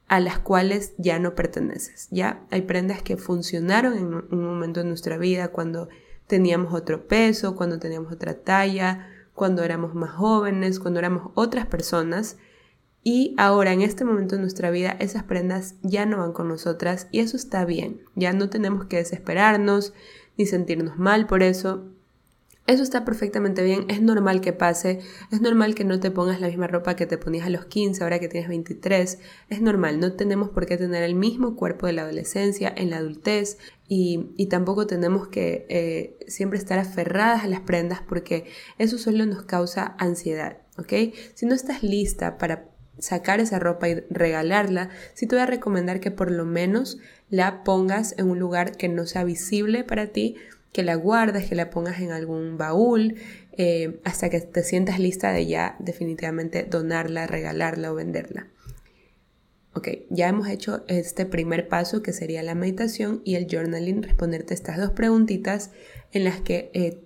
a 0.07 0.19
las 0.21 0.39
cuales 0.39 0.93
ya 0.97 1.19
no 1.19 1.35
perteneces. 1.35 2.07
Ya 2.11 2.45
hay 2.49 2.61
prendas 2.61 3.01
que 3.01 3.17
funcionaron 3.17 3.97
en 3.97 4.13
un 4.13 4.45
momento 4.45 4.79
de 4.79 4.85
nuestra 4.85 5.17
vida 5.17 5.49
cuando 5.49 5.89
teníamos 6.27 6.73
otro 6.73 7.07
peso, 7.07 7.55
cuando 7.55 7.79
teníamos 7.79 8.13
otra 8.13 8.35
talla, 8.35 9.09
cuando 9.33 9.63
éramos 9.63 9.93
más 9.95 10.11
jóvenes, 10.11 10.79
cuando 10.79 10.99
éramos 10.99 11.31
otras 11.35 11.65
personas. 11.65 12.37
Y 13.03 13.35
ahora, 13.37 13.71
en 13.73 13.81
este 13.81 14.05
momento 14.05 14.35
de 14.35 14.41
nuestra 14.41 14.69
vida, 14.69 14.95
esas 14.99 15.23
prendas 15.23 15.75
ya 15.81 16.05
no 16.05 16.17
van 16.17 16.33
con 16.33 16.47
nosotras 16.47 17.07
y 17.11 17.19
eso 17.19 17.37
está 17.37 17.65
bien. 17.65 18.01
Ya 18.15 18.33
no 18.33 18.49
tenemos 18.49 18.85
que 18.85 18.97
desesperarnos 18.97 19.93
ni 20.37 20.45
sentirnos 20.45 20.97
mal 20.97 21.27
por 21.27 21.43
eso. 21.43 21.85
Eso 22.67 22.83
está 22.83 23.05
perfectamente 23.05 23.63
bien, 23.63 23.85
es 23.87 24.01
normal 24.01 24.41
que 24.41 24.51
pase, 24.51 24.99
es 25.31 25.39
normal 25.39 25.73
que 25.73 25.85
no 25.85 26.01
te 26.01 26.11
pongas 26.11 26.41
la 26.41 26.47
misma 26.47 26.67
ropa 26.67 26.97
que 26.97 27.05
te 27.05 27.17
ponías 27.17 27.47
a 27.47 27.49
los 27.49 27.65
15, 27.65 28.03
ahora 28.03 28.19
que 28.19 28.27
tienes 28.27 28.49
23, 28.49 29.19
es 29.49 29.61
normal, 29.61 30.01
no 30.01 30.13
tenemos 30.17 30.49
por 30.49 30.65
qué 30.65 30.75
tener 30.75 31.01
el 31.03 31.15
mismo 31.15 31.55
cuerpo 31.55 31.87
de 31.87 31.93
la 31.93 32.01
adolescencia, 32.01 32.73
en 32.75 32.89
la 32.89 32.97
adultez, 32.97 33.57
y, 33.87 34.47
tampoco 34.49 34.85
tenemos 34.85 35.29
que 35.29 35.65
eh, 35.69 36.17
siempre 36.27 36.59
estar 36.59 36.77
aferradas 36.77 37.45
a 37.45 37.47
las 37.47 37.61
prendas 37.61 38.01
porque 38.01 38.43
eso 38.77 38.97
solo 38.97 39.25
nos 39.25 39.43
causa 39.43 39.95
ansiedad, 39.97 40.57
¿ok? 40.77 41.13
Si 41.35 41.45
no 41.45 41.55
estás 41.55 41.83
lista 41.83 42.37
para 42.37 42.65
sacar 42.99 43.39
esa 43.39 43.59
ropa 43.59 43.87
y 43.87 43.95
regalarla, 44.09 44.89
sí 45.13 45.25
te 45.25 45.35
voy 45.35 45.43
a 45.43 45.45
recomendar 45.45 46.01
que 46.01 46.11
por 46.11 46.31
lo 46.31 46.43
menos 46.43 46.97
la 47.29 47.63
pongas 47.63 48.13
en 48.17 48.29
un 48.29 48.39
lugar 48.39 48.75
que 48.75 48.89
no 48.89 49.05
sea 49.05 49.23
visible 49.23 49.85
para 49.85 50.07
ti, 50.07 50.35
que 50.77 50.83
la 50.83 50.93
guardes, 50.93 51.49
que 51.49 51.55
la 51.55 51.71
pongas 51.71 51.99
en 52.01 52.11
algún 52.11 52.55
baúl, 52.55 53.15
eh, 53.53 53.99
hasta 54.03 54.29
que 54.29 54.39
te 54.41 54.61
sientas 54.61 54.99
lista 54.99 55.31
de 55.31 55.47
ya 55.47 55.75
definitivamente 55.79 56.65
donarla, 56.65 57.25
regalarla 57.25 57.91
o 57.91 57.95
venderla. 57.95 58.45
Ok, 59.73 59.87
ya 60.11 60.27
hemos 60.27 60.47
hecho 60.47 60.83
este 60.87 61.25
primer 61.25 61.67
paso 61.67 62.03
que 62.03 62.13
sería 62.13 62.43
la 62.43 62.53
meditación 62.53 63.23
y 63.25 63.33
el 63.33 63.47
journaling, 63.49 64.03
responderte 64.03 64.53
estas 64.53 64.77
dos 64.77 64.91
preguntitas 64.91 65.71
en 66.11 66.23
las 66.23 66.41
que 66.41 66.69
eh, 66.75 66.99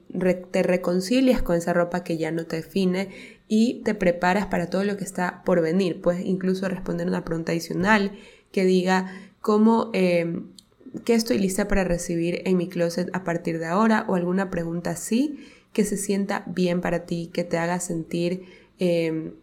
te 0.51 0.63
reconcilias 0.63 1.41
con 1.41 1.55
esa 1.55 1.71
ropa 1.71 2.03
que 2.03 2.17
ya 2.17 2.29
no 2.31 2.45
te 2.47 2.57
define 2.57 3.07
y 3.47 3.83
te 3.85 3.95
preparas 3.95 4.47
para 4.47 4.69
todo 4.69 4.83
lo 4.83 4.97
que 4.97 5.05
está 5.05 5.43
por 5.45 5.61
venir. 5.61 6.01
Puedes 6.01 6.25
incluso 6.25 6.67
responder 6.67 7.07
una 7.07 7.23
pregunta 7.23 7.53
adicional 7.53 8.11
que 8.51 8.65
diga 8.65 9.13
cómo 9.39 9.91
eh, 9.93 10.41
¿Qué 11.05 11.13
estoy 11.13 11.39
lista 11.39 11.67
para 11.67 11.83
recibir 11.83 12.41
en 12.45 12.57
mi 12.57 12.67
closet 12.67 13.09
a 13.13 13.23
partir 13.23 13.59
de 13.59 13.65
ahora? 13.65 14.05
O 14.07 14.15
alguna 14.15 14.49
pregunta 14.49 14.91
así 14.91 15.39
que 15.73 15.85
se 15.85 15.97
sienta 15.97 16.43
bien 16.47 16.81
para 16.81 17.05
ti, 17.05 17.29
que 17.33 17.43
te 17.43 17.57
haga 17.57 17.79
sentir 17.79 18.43
em, 18.77 19.33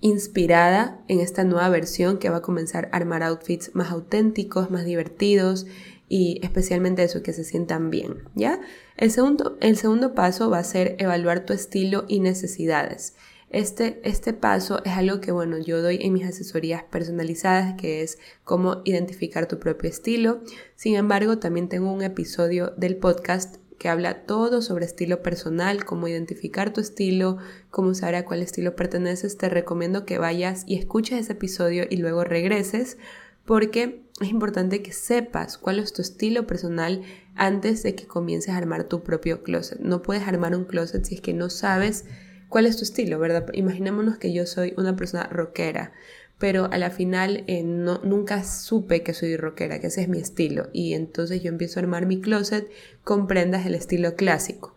inspirada 0.00 1.02
en 1.08 1.20
esta 1.20 1.44
nueva 1.44 1.68
versión 1.68 2.18
que 2.18 2.30
va 2.30 2.38
a 2.38 2.42
comenzar 2.42 2.88
a 2.92 2.96
armar 2.96 3.22
outfits 3.22 3.74
más 3.74 3.90
auténticos, 3.90 4.70
más 4.70 4.84
divertidos 4.84 5.66
y 6.08 6.40
especialmente 6.42 7.02
eso, 7.02 7.22
que 7.22 7.32
se 7.32 7.44
sientan 7.44 7.90
bien, 7.90 8.24
¿ya? 8.34 8.60
El 8.96 9.10
segundo, 9.10 9.56
el 9.60 9.76
segundo 9.76 10.14
paso 10.14 10.50
va 10.50 10.58
a 10.58 10.64
ser 10.64 10.96
evaluar 10.98 11.46
tu 11.46 11.54
estilo 11.54 12.04
y 12.06 12.20
necesidades. 12.20 13.14
Este, 13.52 14.00
este 14.02 14.32
paso 14.32 14.82
es 14.84 14.92
algo 14.92 15.20
que, 15.20 15.30
bueno, 15.30 15.58
yo 15.58 15.82
doy 15.82 15.98
en 16.00 16.14
mis 16.14 16.24
asesorías 16.24 16.84
personalizadas, 16.84 17.74
que 17.74 18.00
es 18.00 18.18
cómo 18.44 18.80
identificar 18.84 19.46
tu 19.46 19.58
propio 19.58 19.90
estilo. 19.90 20.40
Sin 20.74 20.96
embargo, 20.96 21.38
también 21.38 21.68
tengo 21.68 21.92
un 21.92 22.02
episodio 22.02 22.72
del 22.78 22.96
podcast 22.96 23.56
que 23.78 23.90
habla 23.90 24.24
todo 24.24 24.62
sobre 24.62 24.86
estilo 24.86 25.22
personal, 25.22 25.84
cómo 25.84 26.08
identificar 26.08 26.72
tu 26.72 26.80
estilo, 26.80 27.36
cómo 27.70 27.92
saber 27.92 28.14
a 28.14 28.24
cuál 28.24 28.40
estilo 28.40 28.74
perteneces. 28.74 29.36
Te 29.36 29.50
recomiendo 29.50 30.06
que 30.06 30.16
vayas 30.16 30.64
y 30.66 30.78
escuches 30.78 31.20
ese 31.20 31.32
episodio 31.32 31.84
y 31.90 31.98
luego 31.98 32.24
regreses 32.24 32.96
porque 33.44 34.02
es 34.20 34.28
importante 34.28 34.82
que 34.82 34.92
sepas 34.92 35.58
cuál 35.58 35.78
es 35.78 35.92
tu 35.92 36.00
estilo 36.00 36.46
personal 36.46 37.02
antes 37.34 37.82
de 37.82 37.94
que 37.94 38.06
comiences 38.06 38.54
a 38.54 38.56
armar 38.56 38.84
tu 38.84 39.02
propio 39.02 39.42
closet. 39.42 39.80
No 39.80 40.00
puedes 40.00 40.26
armar 40.26 40.54
un 40.56 40.64
closet 40.64 41.04
si 41.04 41.16
es 41.16 41.20
que 41.20 41.34
no 41.34 41.50
sabes 41.50 42.06
cuál 42.52 42.66
es 42.66 42.76
tu 42.76 42.84
estilo, 42.84 43.18
¿verdad? 43.18 43.46
Imaginémonos 43.54 44.18
que 44.18 44.32
yo 44.32 44.44
soy 44.46 44.74
una 44.76 44.94
persona 44.94 45.24
rockera, 45.24 45.92
pero 46.38 46.68
a 46.70 46.76
la 46.76 46.90
final 46.90 47.44
eh, 47.46 47.62
no, 47.62 48.00
nunca 48.04 48.44
supe 48.44 49.02
que 49.02 49.14
soy 49.14 49.38
rockera, 49.38 49.80
que 49.80 49.86
ese 49.86 50.02
es 50.02 50.08
mi 50.08 50.18
estilo, 50.18 50.68
y 50.74 50.92
entonces 50.92 51.42
yo 51.42 51.48
empiezo 51.48 51.80
a 51.80 51.82
armar 51.82 52.04
mi 52.04 52.20
closet 52.20 52.70
con 53.04 53.26
prendas 53.26 53.64
del 53.64 53.74
estilo 53.74 54.16
clásico. 54.16 54.74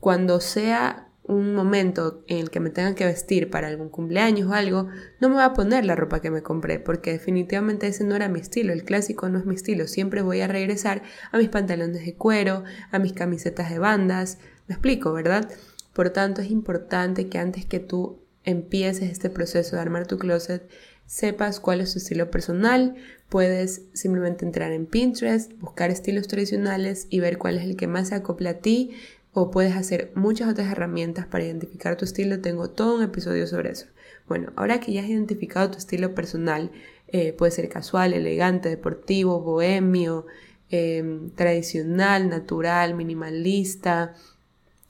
Cuando 0.00 0.40
sea 0.40 1.08
un 1.24 1.54
momento 1.54 2.24
en 2.28 2.38
el 2.38 2.50
que 2.50 2.60
me 2.60 2.70
tengan 2.70 2.94
que 2.94 3.04
vestir 3.04 3.50
para 3.50 3.68
algún 3.68 3.90
cumpleaños 3.90 4.48
o 4.48 4.54
algo, 4.54 4.88
no 5.20 5.28
me 5.28 5.34
voy 5.34 5.44
a 5.44 5.52
poner 5.52 5.84
la 5.84 5.96
ropa 5.96 6.20
que 6.20 6.30
me 6.30 6.42
compré, 6.42 6.80
porque 6.80 7.12
definitivamente 7.12 7.88
ese 7.88 8.04
no 8.04 8.16
era 8.16 8.28
mi 8.28 8.40
estilo, 8.40 8.72
el 8.72 8.84
clásico 8.84 9.28
no 9.28 9.38
es 9.38 9.44
mi 9.44 9.54
estilo, 9.54 9.86
siempre 9.86 10.22
voy 10.22 10.40
a 10.40 10.48
regresar 10.48 11.02
a 11.30 11.36
mis 11.36 11.50
pantalones 11.50 12.06
de 12.06 12.14
cuero, 12.14 12.64
a 12.90 12.98
mis 12.98 13.12
camisetas 13.12 13.68
de 13.68 13.78
bandas, 13.78 14.38
me 14.66 14.76
explico, 14.76 15.12
¿verdad? 15.12 15.50
Por 15.96 16.10
tanto, 16.10 16.42
es 16.42 16.50
importante 16.50 17.28
que 17.28 17.38
antes 17.38 17.64
que 17.64 17.80
tú 17.80 18.18
empieces 18.44 19.10
este 19.10 19.30
proceso 19.30 19.76
de 19.76 19.82
armar 19.82 20.06
tu 20.06 20.18
closet, 20.18 20.68
sepas 21.06 21.58
cuál 21.58 21.80
es 21.80 21.94
tu 21.94 21.98
estilo 22.00 22.30
personal. 22.30 22.96
Puedes 23.30 23.80
simplemente 23.94 24.44
entrar 24.44 24.72
en 24.72 24.84
Pinterest, 24.84 25.54
buscar 25.58 25.88
estilos 25.88 26.28
tradicionales 26.28 27.06
y 27.08 27.20
ver 27.20 27.38
cuál 27.38 27.56
es 27.56 27.64
el 27.64 27.76
que 27.76 27.86
más 27.86 28.08
se 28.08 28.14
acopla 28.14 28.50
a 28.50 28.58
ti. 28.58 28.90
O 29.32 29.50
puedes 29.50 29.74
hacer 29.74 30.12
muchas 30.14 30.50
otras 30.50 30.70
herramientas 30.70 31.24
para 31.24 31.44
identificar 31.44 31.96
tu 31.96 32.04
estilo. 32.04 32.42
Tengo 32.42 32.68
todo 32.68 32.96
un 32.96 33.02
episodio 33.02 33.46
sobre 33.46 33.70
eso. 33.70 33.86
Bueno, 34.28 34.52
ahora 34.56 34.80
que 34.80 34.92
ya 34.92 35.00
has 35.00 35.08
identificado 35.08 35.70
tu 35.70 35.78
estilo 35.78 36.14
personal, 36.14 36.72
eh, 37.08 37.32
puede 37.32 37.52
ser 37.52 37.70
casual, 37.70 38.12
elegante, 38.12 38.68
deportivo, 38.68 39.40
bohemio, 39.40 40.26
eh, 40.68 41.30
tradicional, 41.36 42.28
natural, 42.28 42.94
minimalista, 42.94 44.14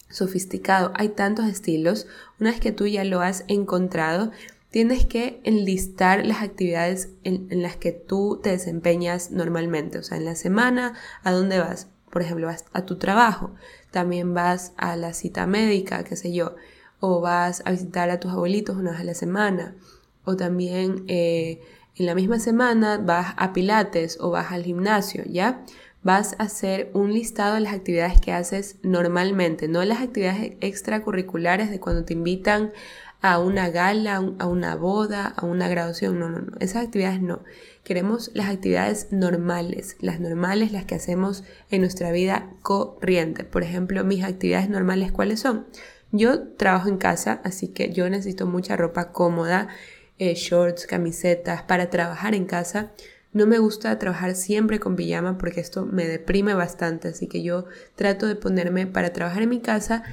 sofisticado, 0.09 0.93
hay 0.95 1.11
tantos 1.11 1.47
estilos. 1.47 2.07
Una 2.41 2.51
vez 2.51 2.61
que 2.61 2.73
tú 2.73 2.87
ya 2.87 3.05
lo 3.05 3.21
has 3.21 3.45
encontrado, 3.49 4.31
tienes 4.71 5.07
que 5.07 5.41
enlistar 5.45 6.27
las 6.27 6.43
actividades 6.43 7.11
en, 7.25 7.49
las 7.63 7.77
que 7.77 7.93
tú 7.93 8.41
te 8.43 8.51
desempeñas 8.51 9.31
normalmente. 9.31 9.99
O 9.99 10.03
sea, 10.03 10.19
en 10.19 10.25
la 10.25 10.35
semana, 10.35 10.95
¿a 11.23 11.33
dónde 11.33 11.59
vas? 11.59 11.89
Por 12.11 12.23
ejemplo, 12.23 12.47
vas 12.47 12.65
a 12.73 12.85
tu 12.85 12.97
trabajo, 12.97 13.55
también 13.91 14.35
vas 14.35 14.73
a 14.77 14.97
la 14.97 15.13
cita 15.13 15.47
médica, 15.47 16.05
qué 16.05 16.17
sé 16.17 16.33
yo, 16.33 16.57
o 17.01 17.21
vas 17.21 17.63
a 17.65 17.71
visitar 17.71 18.11
a 18.11 18.21
tus 18.21 18.33
abuelitos 18.33 18.77
una 18.77 18.93
vez 18.93 19.01
a 19.01 19.05
la 19.05 19.15
semana, 19.15 19.77
o 20.25 20.37
también 20.37 21.05
eh, 21.09 21.61
en 21.95 22.07
la 22.07 22.15
misma 22.15 22.39
semana 22.39 22.99
vas 22.99 23.35
a 23.37 23.53
pilates 23.53 24.19
o 24.21 24.31
vas 24.31 24.53
al 24.53 24.65
gimnasio, 24.65 25.25
¿ya? 25.27 25.65
Vas 26.07 26.37
a 26.39 26.45
hacer 26.45 26.89
un 26.95 27.13
listado 27.13 27.55
de 27.55 27.61
las 27.63 27.75
actividades 27.75 28.21
que 28.21 28.33
haces 28.33 28.77
normalmente, 28.85 29.67
no 29.67 29.85
las 29.85 30.01
actividades 30.01 30.53
extracurriculares 30.61 31.69
de 31.69 31.81
cuando 31.81 32.05
te 32.05 32.13
invitan 32.13 32.71
a 33.23 33.41
una 33.41 33.71
gala, 33.71 34.23
a 34.39 34.47
una 34.47 34.77
boda, 34.77 35.35
a 35.37 35.45
una 35.45 35.67
graduación, 35.67 36.21
no, 36.21 36.29
no, 36.29 36.43
no, 36.43 36.53
esas 36.61 36.85
actividades 36.85 37.21
no. 37.21 37.43
Queremos 37.83 38.31
las 38.35 38.49
actividades 38.49 39.09
normales, 39.11 39.97
las 39.99 40.21
normales, 40.21 40.71
las 40.71 40.85
que 40.85 40.95
hacemos 40.95 41.43
en 41.73 41.81
nuestra 41.81 42.13
vida 42.13 42.51
corriente. 42.63 43.43
Por 43.43 43.65
ejemplo, 43.65 44.05
mis 44.05 44.23
actividades 44.23 44.69
normales, 44.69 45.11
¿cuáles 45.11 45.41
son? 45.41 45.67
Yo 46.13 46.51
trabajo 46.51 46.89
en 46.89 46.99
casa, 46.99 47.41
así 47.43 47.67
que 47.67 47.93
yo 47.93 48.09
necesito 48.09 48.47
mucha 48.47 48.77
ropa 48.77 49.11
cómoda, 49.11 49.67
eh, 50.19 50.35
shorts, 50.35 50.87
camisetas 50.87 51.63
para 51.63 51.91
trabajar 51.91 52.37
en 52.37 52.45
casa. 52.45 52.93
No 53.37 53.47
me 53.47 53.59
gusta 53.59 53.99
trabajar 53.99 54.35
siempre 54.35 54.81
con 54.81 54.97
pijama 54.97 55.37
porque 55.37 55.61
esto 55.61 55.85
me 55.85 56.09
deprime 56.09 56.55
bastante, 56.55 57.09
así 57.09 57.27
que 57.27 57.43
yo 57.43 57.67
trato 57.95 58.27
de 58.27 58.35
ponerme 58.35 58.87
para 58.87 59.13
trabajar 59.13 59.43
en 59.43 59.51
mi 59.51 59.61
casa 59.61 60.05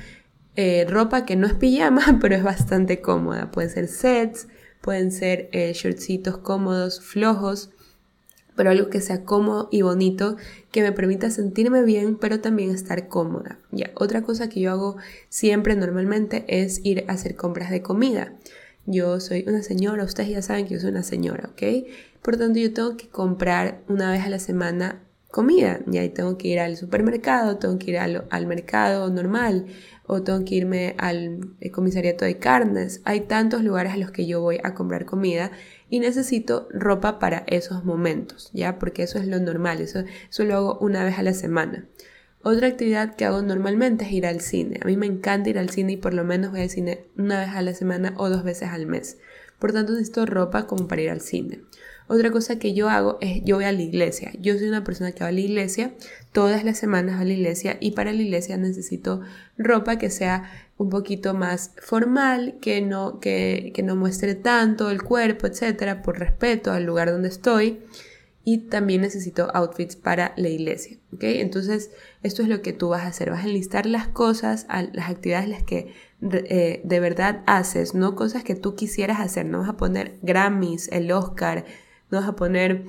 eh, 0.57 0.85
ropa 0.89 1.25
que 1.25 1.37
no 1.37 1.47
es 1.47 1.53
pijama, 1.53 2.17
pero 2.21 2.35
es 2.35 2.43
bastante 2.43 2.99
cómoda. 2.99 3.49
Pueden 3.49 3.69
ser 3.69 3.87
sets, 3.87 4.49
pueden 4.81 5.09
ser 5.09 5.47
eh, 5.53 5.71
shortcitos 5.73 6.39
cómodos, 6.39 6.99
flojos, 6.99 7.69
pero 8.57 8.71
algo 8.71 8.89
que 8.89 8.99
sea 8.99 9.23
cómodo 9.23 9.69
y 9.71 9.83
bonito, 9.83 10.35
que 10.73 10.81
me 10.81 10.91
permita 10.91 11.29
sentirme 11.29 11.81
bien, 11.83 12.17
pero 12.17 12.41
también 12.41 12.71
estar 12.71 13.07
cómoda. 13.07 13.57
Ya, 13.71 13.91
otra 13.95 14.23
cosa 14.23 14.49
que 14.49 14.59
yo 14.59 14.69
hago 14.69 14.97
siempre 15.29 15.77
normalmente 15.77 16.43
es 16.49 16.81
ir 16.83 17.05
a 17.07 17.13
hacer 17.13 17.37
compras 17.37 17.71
de 17.71 17.81
comida. 17.81 18.33
Yo 18.85 19.21
soy 19.21 19.45
una 19.47 19.63
señora, 19.63 20.03
ustedes 20.03 20.29
ya 20.29 20.41
saben 20.41 20.67
que 20.67 20.73
yo 20.73 20.81
soy 20.81 20.89
una 20.89 21.03
señora, 21.03 21.51
¿ok? 21.53 21.87
Por 22.23 22.37
tanto, 22.37 22.59
yo 22.59 22.73
tengo 22.73 22.97
que 22.97 23.09
comprar 23.09 23.81
una 23.87 24.11
vez 24.11 24.23
a 24.23 24.29
la 24.29 24.39
semana 24.39 25.03
comida. 25.33 25.79
Y 25.91 25.97
ahí 25.97 26.09
tengo 26.09 26.37
que 26.37 26.47
ir 26.47 26.59
al 26.59 26.77
supermercado, 26.77 27.57
tengo 27.57 27.79
que 27.79 27.91
ir 27.91 27.97
al, 27.97 28.25
al 28.29 28.45
mercado 28.45 29.09
normal 29.09 29.65
o 30.05 30.21
tengo 30.21 30.45
que 30.45 30.55
irme 30.55 30.95
al 30.99 31.55
eh, 31.59 31.71
comisariato 31.71 32.23
de 32.23 32.37
carnes. 32.37 33.01
Hay 33.03 33.21
tantos 33.21 33.63
lugares 33.63 33.93
a 33.93 33.97
los 33.97 34.11
que 34.11 34.27
yo 34.27 34.41
voy 34.41 34.59
a 34.63 34.75
comprar 34.75 35.05
comida 35.05 35.51
y 35.89 35.99
necesito 35.99 36.67
ropa 36.71 37.17
para 37.17 37.45
esos 37.47 37.83
momentos, 37.83 38.51
¿ya? 38.53 38.77
Porque 38.77 39.03
eso 39.03 39.17
es 39.17 39.27
lo 39.27 39.39
normal, 39.39 39.81
eso, 39.81 40.03
eso 40.29 40.43
lo 40.43 40.55
hago 40.55 40.77
una 40.79 41.03
vez 41.03 41.17
a 41.17 41.23
la 41.23 41.33
semana. 41.33 41.87
Otra 42.43 42.67
actividad 42.67 43.15
que 43.15 43.25
hago 43.25 43.41
normalmente 43.41 44.05
es 44.05 44.11
ir 44.11 44.27
al 44.27 44.41
cine. 44.41 44.79
A 44.83 44.85
mí 44.85 44.97
me 44.97 45.07
encanta 45.07 45.49
ir 45.49 45.57
al 45.57 45.69
cine 45.69 45.93
y 45.93 45.97
por 45.97 46.13
lo 46.13 46.23
menos 46.23 46.51
voy 46.51 46.61
al 46.61 46.69
cine 46.69 47.07
una 47.17 47.39
vez 47.39 47.49
a 47.49 47.61
la 47.63 47.73
semana 47.73 48.13
o 48.17 48.29
dos 48.29 48.43
veces 48.43 48.69
al 48.69 48.85
mes. 48.85 49.17
Por 49.57 49.71
tanto, 49.71 49.93
necesito 49.93 50.25
ropa 50.25 50.67
como 50.67 50.87
para 50.87 51.01
ir 51.01 51.09
al 51.09 51.21
cine. 51.21 51.61
Otra 52.07 52.31
cosa 52.31 52.59
que 52.59 52.73
yo 52.73 52.89
hago 52.89 53.17
es, 53.21 53.43
yo 53.43 53.55
voy 53.55 53.65
a 53.65 53.71
la 53.71 53.81
iglesia. 53.81 54.31
Yo 54.39 54.57
soy 54.57 54.67
una 54.67 54.83
persona 54.83 55.11
que 55.11 55.23
va 55.23 55.29
a 55.29 55.31
la 55.31 55.39
iglesia, 55.39 55.93
todas 56.31 56.63
las 56.63 56.77
semanas 56.77 57.19
a 57.19 57.25
la 57.25 57.33
iglesia 57.33 57.77
y 57.79 57.91
para 57.91 58.11
la 58.11 58.21
iglesia 58.21 58.57
necesito 58.57 59.21
ropa 59.57 59.97
que 59.97 60.09
sea 60.09 60.51
un 60.77 60.89
poquito 60.89 61.33
más 61.33 61.71
formal, 61.77 62.55
que 62.61 62.81
no, 62.81 63.19
que, 63.19 63.71
que 63.73 63.83
no 63.83 63.95
muestre 63.95 64.35
tanto 64.35 64.89
el 64.89 65.01
cuerpo, 65.03 65.47
etcétera, 65.47 66.01
por 66.01 66.19
respeto 66.19 66.71
al 66.71 66.83
lugar 66.83 67.11
donde 67.11 67.29
estoy 67.29 67.79
y 68.45 68.57
también 68.69 69.01
necesito 69.01 69.49
outfits 69.55 69.95
para 69.95 70.33
la 70.35 70.49
iglesia. 70.49 70.97
¿ok? 71.13 71.23
Entonces, 71.23 71.91
esto 72.23 72.41
es 72.41 72.49
lo 72.49 72.61
que 72.61 72.73
tú 72.73 72.89
vas 72.89 73.03
a 73.03 73.07
hacer. 73.07 73.29
Vas 73.29 73.45
a 73.45 73.47
enlistar 73.47 73.85
las 73.85 74.09
cosas, 74.09 74.67
las 74.91 75.09
actividades 75.09 75.47
las 75.47 75.63
que 75.63 75.93
eh, 76.21 76.81
de 76.83 76.99
verdad 76.99 77.43
haces, 77.45 77.95
no 77.95 78.15
cosas 78.15 78.43
que 78.43 78.55
tú 78.55 78.75
quisieras 78.75 79.19
hacer. 79.19 79.45
No 79.45 79.59
vas 79.59 79.69
a 79.69 79.77
poner 79.77 80.17
Grammys, 80.21 80.89
el 80.91 81.11
Oscar, 81.11 81.65
no 82.13 82.19
vas 82.19 82.29
a 82.29 82.35
poner 82.35 82.85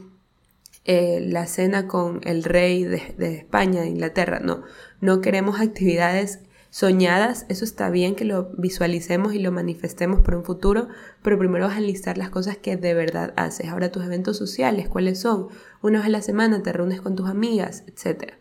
eh, 0.84 1.24
la 1.26 1.46
cena 1.46 1.88
con 1.88 2.20
el 2.24 2.44
rey 2.44 2.84
de, 2.84 3.36
España, 3.38 3.80
de 3.80 3.88
Inglaterra. 3.88 4.38
No, 4.38 4.64
no 5.00 5.22
queremos 5.22 5.60
actividades 5.60 6.40
soñadas, 6.68 7.46
eso 7.48 7.64
está 7.64 7.88
bien 7.88 8.16
que 8.16 8.26
lo 8.26 8.50
visualicemos 8.58 9.32
y 9.32 9.38
lo 9.38 9.50
manifestemos 9.50 10.20
por 10.20 10.34
un 10.34 10.44
futuro, 10.44 10.88
pero 11.22 11.38
primero 11.38 11.66
vas 11.66 11.76
a 11.76 11.78
enlistar 11.78 12.18
las 12.18 12.28
cosas 12.28 12.58
que 12.58 12.76
de 12.76 12.92
verdad 12.92 13.32
haces. 13.36 13.68
Ahora 13.68 13.90
tus 13.90 14.04
eventos 14.04 14.36
sociales, 14.36 14.90
¿cuáles 14.90 15.20
son? 15.20 15.48
Una 15.80 16.00
vez 16.00 16.06
a 16.08 16.10
la 16.10 16.20
semana 16.20 16.62
te 16.62 16.74
reúnes 16.74 17.00
con 17.00 17.16
tus 17.16 17.30
amigas, 17.30 17.84
etc. 17.86 18.34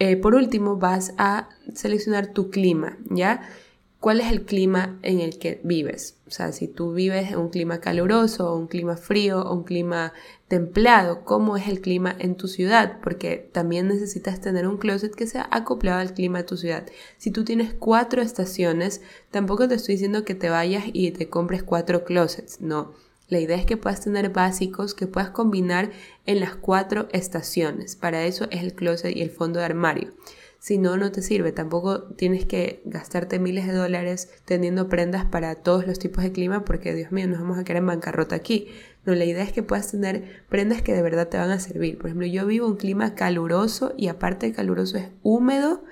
Eh, 0.00 0.16
por 0.16 0.34
último, 0.34 0.76
vas 0.76 1.14
a 1.18 1.50
seleccionar 1.72 2.32
tu 2.32 2.50
clima, 2.50 2.98
¿ya? 3.10 3.42
cuál 4.04 4.20
es 4.20 4.30
el 4.30 4.42
clima 4.44 4.98
en 5.00 5.20
el 5.20 5.38
que 5.38 5.62
vives. 5.64 6.18
Sea, 6.34 6.50
si 6.50 6.66
tú 6.66 6.92
vives 6.92 7.30
en 7.30 7.38
un 7.38 7.48
clima 7.48 7.78
caluroso, 7.78 8.56
un 8.56 8.66
clima 8.66 8.96
frío, 8.96 9.40
o 9.42 9.54
un 9.54 9.62
clima 9.62 10.12
templado, 10.48 11.24
cómo 11.24 11.56
es 11.56 11.68
el 11.68 11.80
clima 11.80 12.12
en 12.18 12.34
tu 12.34 12.48
ciudad, 12.48 12.98
porque 13.04 13.48
también 13.52 13.86
necesitas 13.86 14.40
tener 14.40 14.66
un 14.66 14.76
closet 14.76 15.14
que 15.14 15.28
sea 15.28 15.46
acoplado 15.52 16.00
al 16.00 16.12
clima 16.12 16.38
de 16.38 16.44
tu 16.44 16.56
ciudad. 16.56 16.88
Si 17.18 17.30
tú 17.30 17.44
tienes 17.44 17.72
cuatro 17.72 18.20
estaciones, 18.20 19.00
tampoco 19.30 19.68
te 19.68 19.76
estoy 19.76 19.94
diciendo 19.94 20.24
que 20.24 20.34
te 20.34 20.50
vayas 20.50 20.82
y 20.92 21.12
te 21.12 21.28
compres 21.28 21.62
cuatro 21.62 22.04
closets, 22.04 22.60
no. 22.60 22.94
La 23.28 23.38
idea 23.38 23.56
es 23.56 23.64
que 23.64 23.76
puedas 23.76 24.00
tener 24.00 24.30
básicos 24.30 24.92
que 24.94 25.06
puedas 25.06 25.30
combinar 25.30 25.92
en 26.26 26.40
las 26.40 26.56
cuatro 26.56 27.06
estaciones. 27.12 27.94
Para 27.94 28.24
eso 28.24 28.48
es 28.50 28.64
el 28.64 28.74
closet 28.74 29.16
y 29.16 29.22
el 29.22 29.30
fondo 29.30 29.60
de 29.60 29.66
armario 29.66 30.14
si 30.64 30.78
no, 30.78 30.96
no 30.96 31.12
te 31.12 31.20
sirve. 31.20 31.52
Tampoco 31.52 32.04
tienes 32.04 32.46
que 32.46 32.80
gastarte 32.86 33.38
miles 33.38 33.66
de 33.66 33.74
dólares 33.74 34.30
teniendo 34.46 34.88
prendas 34.88 35.26
para 35.26 35.56
todos 35.56 35.86
los 35.86 35.98
tipos 35.98 36.24
de 36.24 36.32
clima 36.32 36.64
porque, 36.64 36.94
Dios 36.94 37.12
mío, 37.12 37.28
nos 37.28 37.38
vamos 37.40 37.58
a 37.58 37.64
quedar 37.64 37.82
en 37.82 37.86
bancarrota 37.88 38.34
aquí. 38.34 38.68
No, 39.04 39.14
la 39.14 39.26
idea 39.26 39.44
es 39.44 39.52
que 39.52 39.62
puedas 39.62 39.90
tener 39.90 40.42
prendas 40.48 40.80
que 40.80 40.94
de 40.94 41.02
verdad 41.02 41.28
te 41.28 41.36
van 41.36 41.50
a 41.50 41.60
servir. 41.60 41.98
Por 41.98 42.06
ejemplo, 42.06 42.26
yo 42.26 42.46
vivo 42.46 42.66
un 42.66 42.76
clima 42.76 43.14
caluroso 43.14 43.92
y 43.98 44.08
aparte 44.08 44.46
de 44.46 44.52
caluroso 44.54 44.96
es 44.96 45.08
húmedo 45.22 45.84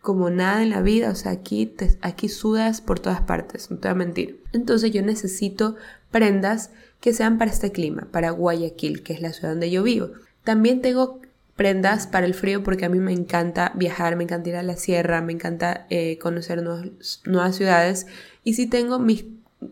como 0.00 0.30
nada 0.30 0.62
en 0.62 0.70
la 0.70 0.80
vida. 0.80 1.10
O 1.10 1.16
sea, 1.16 1.32
aquí, 1.32 1.74
aquí 2.00 2.28
sudas 2.28 2.80
por 2.80 3.00
todas 3.00 3.22
partes, 3.22 3.68
no 3.68 3.78
te 3.78 3.88
voy 3.88 3.94
a 3.96 3.98
mentir. 3.98 4.44
Entonces 4.52 4.92
yo 4.92 5.02
necesito 5.02 5.74
prendas 6.12 6.70
que 7.00 7.12
sean 7.12 7.36
para 7.36 7.50
este 7.50 7.72
clima, 7.72 8.06
para 8.12 8.30
Guayaquil, 8.30 9.02
que 9.02 9.12
es 9.12 9.22
la 9.22 9.32
ciudad 9.32 9.54
donde 9.54 9.72
yo 9.72 9.82
vivo. 9.82 10.10
También 10.44 10.82
tengo 10.82 11.20
prendas 11.60 12.06
para 12.06 12.24
el 12.24 12.32
frío 12.32 12.62
porque 12.62 12.86
a 12.86 12.88
mí 12.88 13.00
me 13.00 13.12
encanta 13.12 13.72
viajar, 13.74 14.16
me 14.16 14.24
encanta 14.24 14.48
ir 14.48 14.56
a 14.56 14.62
la 14.62 14.76
sierra, 14.76 15.20
me 15.20 15.34
encanta 15.34 15.86
eh, 15.90 16.16
conocer 16.16 16.62
nuevas 16.62 17.54
ciudades 17.54 18.06
y 18.42 18.54
sí 18.54 18.66
tengo 18.66 18.98
mis 18.98 19.26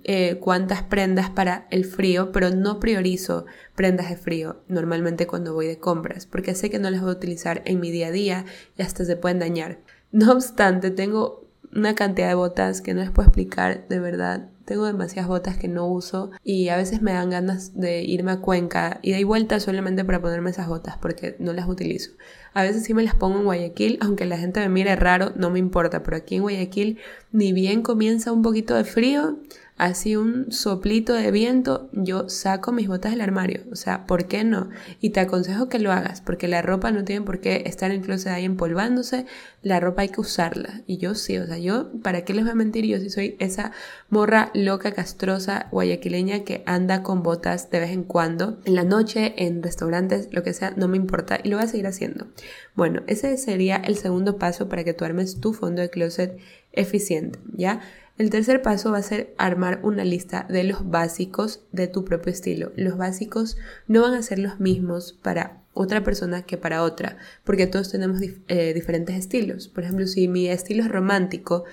eh, 0.05 0.37
cuantas 0.39 0.83
prendas 0.83 1.31
para 1.31 1.67
el 1.71 1.87
frío, 1.87 2.31
pero 2.31 2.51
no 2.51 2.79
priorizo 2.79 3.47
prendas 3.75 4.11
de 4.11 4.19
frío 4.19 4.61
normalmente 4.69 5.27
cuando 5.27 5.55
voy 5.55 5.67
de 5.67 5.79
compras 5.79 6.27
porque 6.27 6.55
sé 6.55 6.69
que 6.69 6.79
no 6.79 6.91
las 6.91 7.01
voy 7.01 7.09
a 7.09 7.15
utilizar 7.15 7.63
en 7.65 7.81
mi 7.81 7.91
día 7.91 8.09
a 8.09 8.13
día 8.13 8.45
y 8.77 8.83
hasta 8.83 9.07
se 9.07 9.17
pueden 9.17 9.39
dañar. 9.39 9.79
No 10.13 10.33
obstante, 10.33 10.91
tengo 10.91 11.49
una 11.75 11.95
cantidad 11.95 12.29
de 12.29 12.35
botas 12.35 12.83
que 12.83 12.93
no 12.93 13.01
les 13.01 13.11
puedo 13.11 13.29
explicar 13.29 13.89
de 13.89 13.99
verdad 13.99 14.51
tengo 14.69 14.85
demasiadas 14.85 15.29
botas 15.29 15.57
que 15.57 15.67
no 15.67 15.87
uso 15.87 16.31
y 16.45 16.69
a 16.69 16.77
veces 16.77 17.01
me 17.01 17.15
dan 17.15 17.31
ganas 17.31 17.75
de 17.75 18.03
irme 18.03 18.33
a 18.33 18.41
Cuenca 18.41 19.01
y 19.01 19.13
de 19.13 19.25
vuelta 19.25 19.61
solamente 19.61 20.05
para 20.05 20.21
ponerme 20.21 20.51
esas 20.51 20.69
botas 20.69 20.99
porque 20.99 21.37
no 21.39 21.55
las 21.55 21.67
utilizo. 21.67 22.11
A 22.53 22.63
veces 22.65 22.85
sí 22.85 22.93
me 22.93 23.03
las 23.03 23.15
pongo 23.15 23.39
en 23.39 23.45
Guayaquil, 23.45 23.99
aunque 24.03 24.27
la 24.27 24.37
gente 24.37 24.61
me 24.61 24.69
mire 24.69 24.95
raro, 24.95 25.33
no 25.37 25.49
me 25.49 25.59
importa, 25.59 26.03
pero 26.03 26.19
aquí 26.19 26.35
en 26.35 26.43
Guayaquil 26.43 26.99
ni 27.33 27.55
bien 27.55 27.81
comienza 27.81 28.31
un 28.31 28.43
poquito 28.43 28.75
de 28.75 28.85
frío, 28.85 29.39
así 29.79 30.17
un 30.17 30.51
soplito 30.53 31.15
de 31.15 31.31
viento, 31.31 31.89
yo 31.93 32.29
saco 32.29 32.73
mis 32.73 32.89
botas 32.89 33.13
del 33.13 33.21
armario. 33.21 33.63
O 33.73 33.77
sea, 33.77 34.07
¿por 34.07 34.27
qué 34.27 34.45
no? 34.45 34.69
Y 35.01 35.11
te 35.11 35.21
aconsejo 35.21 35.69
que 35.69 35.79
lo 35.79 35.93
hagas, 35.93 36.21
porque 36.21 36.49
la 36.49 36.63
ropa 36.63 36.91
no 36.91 37.05
tiene 37.05 37.25
por 37.25 37.41
qué 37.41 37.63
estar 37.67 37.91
en 37.91 38.03
closet 38.03 38.33
ahí 38.33 38.45
empolvándose, 38.45 39.27
la 39.63 39.81
ropa 39.81 40.03
hay 40.03 40.09
que 40.09 40.21
usarla. 40.21 40.83
Y 40.87 40.99
yo 40.99 41.15
sí, 41.15 41.39
o 41.39 41.47
sea, 41.47 41.59
yo, 41.59 41.91
¿para 42.03 42.25
qué 42.25 42.35
les 42.35 42.45
voy 42.45 42.53
a 42.53 42.57
mentir? 42.57 42.85
Yo 42.85 42.99
sí 42.99 43.09
soy 43.09 43.37
esa 43.39 43.73
morra 44.11 44.51
loca, 44.53 44.93
castrosa, 44.93 45.69
guayaquileña 45.71 46.45
que 46.45 46.63
anda 46.67 47.03
con 47.03 47.23
botas 47.23 47.71
de 47.71 47.81
vez 47.81 47.91
en 47.91 48.03
cuando, 48.03 48.59
en 48.65 48.75
la 48.75 48.85
noche, 48.85 49.35
en 49.39 49.63
restaurantes, 49.63 50.29
lo 50.33 50.43
que 50.43 50.53
sea, 50.53 50.73
no 50.77 50.89
me 50.89 50.97
importa 50.97 51.39
y 51.43 51.49
lo 51.49 51.57
voy 51.57 51.65
a 51.65 51.69
seguir 51.69 51.87
haciendo. 51.87 52.27
Bueno, 52.75 53.03
ese 53.07 53.37
sería 53.37 53.77
el 53.77 53.97
segundo 53.97 54.39
paso 54.39 54.69
para 54.69 54.85
que 54.85 54.95
tú 54.95 55.05
armes 55.05 55.41
tu 55.41 55.53
fondo 55.53 55.83
de 55.83 55.91
closet 55.91 56.39
eficiente, 56.73 57.39
¿ya? 57.55 57.81
El 58.19 58.31
tercer 58.31 58.63
paso 58.63 58.91
va 58.91 58.99
a 58.99 59.03
ser 59.03 59.33
armar 59.39 59.79
una 59.85 60.05
lista 60.05 60.45
de 60.51 60.65
los 60.65 60.91
básicos 60.91 61.63
de 61.71 61.87
tu 61.87 62.05
propio 62.05 62.33
estilo. 62.33 62.73
Los 62.75 62.99
básicos 62.99 63.57
no 63.87 64.03
van 64.03 64.15
a 64.15 64.23
ser 64.23 64.41
los 64.41 64.59
mismos 64.59 65.13
para 65.23 65.63
otra 65.73 66.03
persona 66.03 66.43
que 66.43 66.57
para 66.57 66.83
otra, 66.83 67.17
porque 67.45 67.69
todos 67.69 67.93
tenemos 67.93 68.21
eh, 68.21 68.75
diferentes 68.75 69.15
estilos. 69.15 69.69
Por 69.69 69.85
ejemplo, 69.85 70.09
si 70.09 70.27
mi 70.27 70.49
estilo 70.49 70.83
es 70.83 70.89
romántico, 70.89 71.65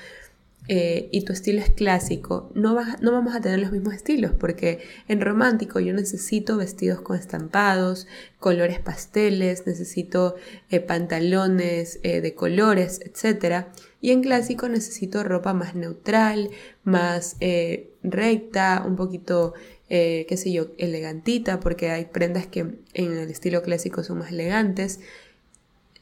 eh, 0.68 1.10
y 1.12 1.22
tu 1.22 1.34
estilo 1.34 1.60
es 1.60 1.70
clásico, 1.70 2.52
no, 2.56 2.78
no 3.02 3.12
vamos 3.12 3.36
a 3.36 3.42
tener 3.42 3.60
los 3.60 3.72
mismos 3.72 3.94
estilos, 3.94 4.32
porque 4.40 4.80
en 5.08 5.22
romántico 5.22 5.80
yo 5.80 5.94
necesito 5.94 6.58
vestidos 6.58 7.02
con 7.02 7.18
estampados, 7.18 8.08
colores 8.40 8.80
pasteles, 8.80 9.66
necesito 9.68 10.36
eh, 10.70 10.80
pantalones 10.80 12.02
de 12.02 12.34
colores, 12.36 13.00
etc. 13.04 13.66
Y 14.06 14.12
en 14.12 14.22
clásico 14.22 14.70
necesito 14.70 15.24
ropa 15.24 15.56
más 15.56 15.74
neutral, 15.74 16.52
más 16.84 17.38
eh, 17.40 17.90
recta, 18.04 18.84
un 18.86 18.96
poquito, 18.96 19.56
eh, 19.90 20.28
qué 20.30 20.38
sé 20.38 20.52
yo, 20.52 20.68
elegantita, 20.78 21.60
porque 21.60 21.90
hay 21.90 22.06
prendas 22.06 22.46
que 22.46 22.60
en 22.60 23.18
el 23.18 23.32
estilo 23.32 23.64
clásico 23.64 24.04
son 24.04 24.20
más 24.20 24.32
elegantes. 24.32 25.00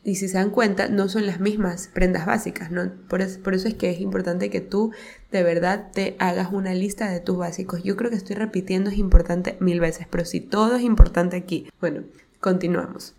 Y 0.03 0.15
si 0.15 0.27
se 0.27 0.37
dan 0.37 0.49
cuenta, 0.49 0.89
no 0.89 1.07
son 1.07 1.25
las 1.25 1.39
mismas 1.39 1.89
prendas 1.93 2.25
básicas, 2.25 2.71
¿no? 2.71 2.91
Por, 3.07 3.25
por, 3.41 3.53
eso 3.53 3.67
es 3.69 3.73
que 3.73 3.89
es 3.89 4.01
importante 4.01 4.49
que 4.49 4.59
tú 4.59 4.91
de 5.31 5.43
verdad 5.43 5.91
te 5.93 6.17
hagas 6.19 6.51
una 6.51 6.73
lista 6.73 7.09
de 7.09 7.21
tus 7.21 7.37
básicos. 7.37 7.83
Yo 7.83 7.95
creo 7.95 8.09
que 8.09 8.17
estoy 8.17 8.35
repitiendo 8.35 8.89
es 8.89 8.97
importante 8.97 9.55
mil 9.61 9.79
veces, 9.79 10.05
pero 10.09 10.25
si 10.25 10.41
todo 10.41 10.75
es 10.75 10.83
importante 10.83 11.37
aquí. 11.37 11.69
Bueno, 11.79 12.03
continuamos. 12.41 13.15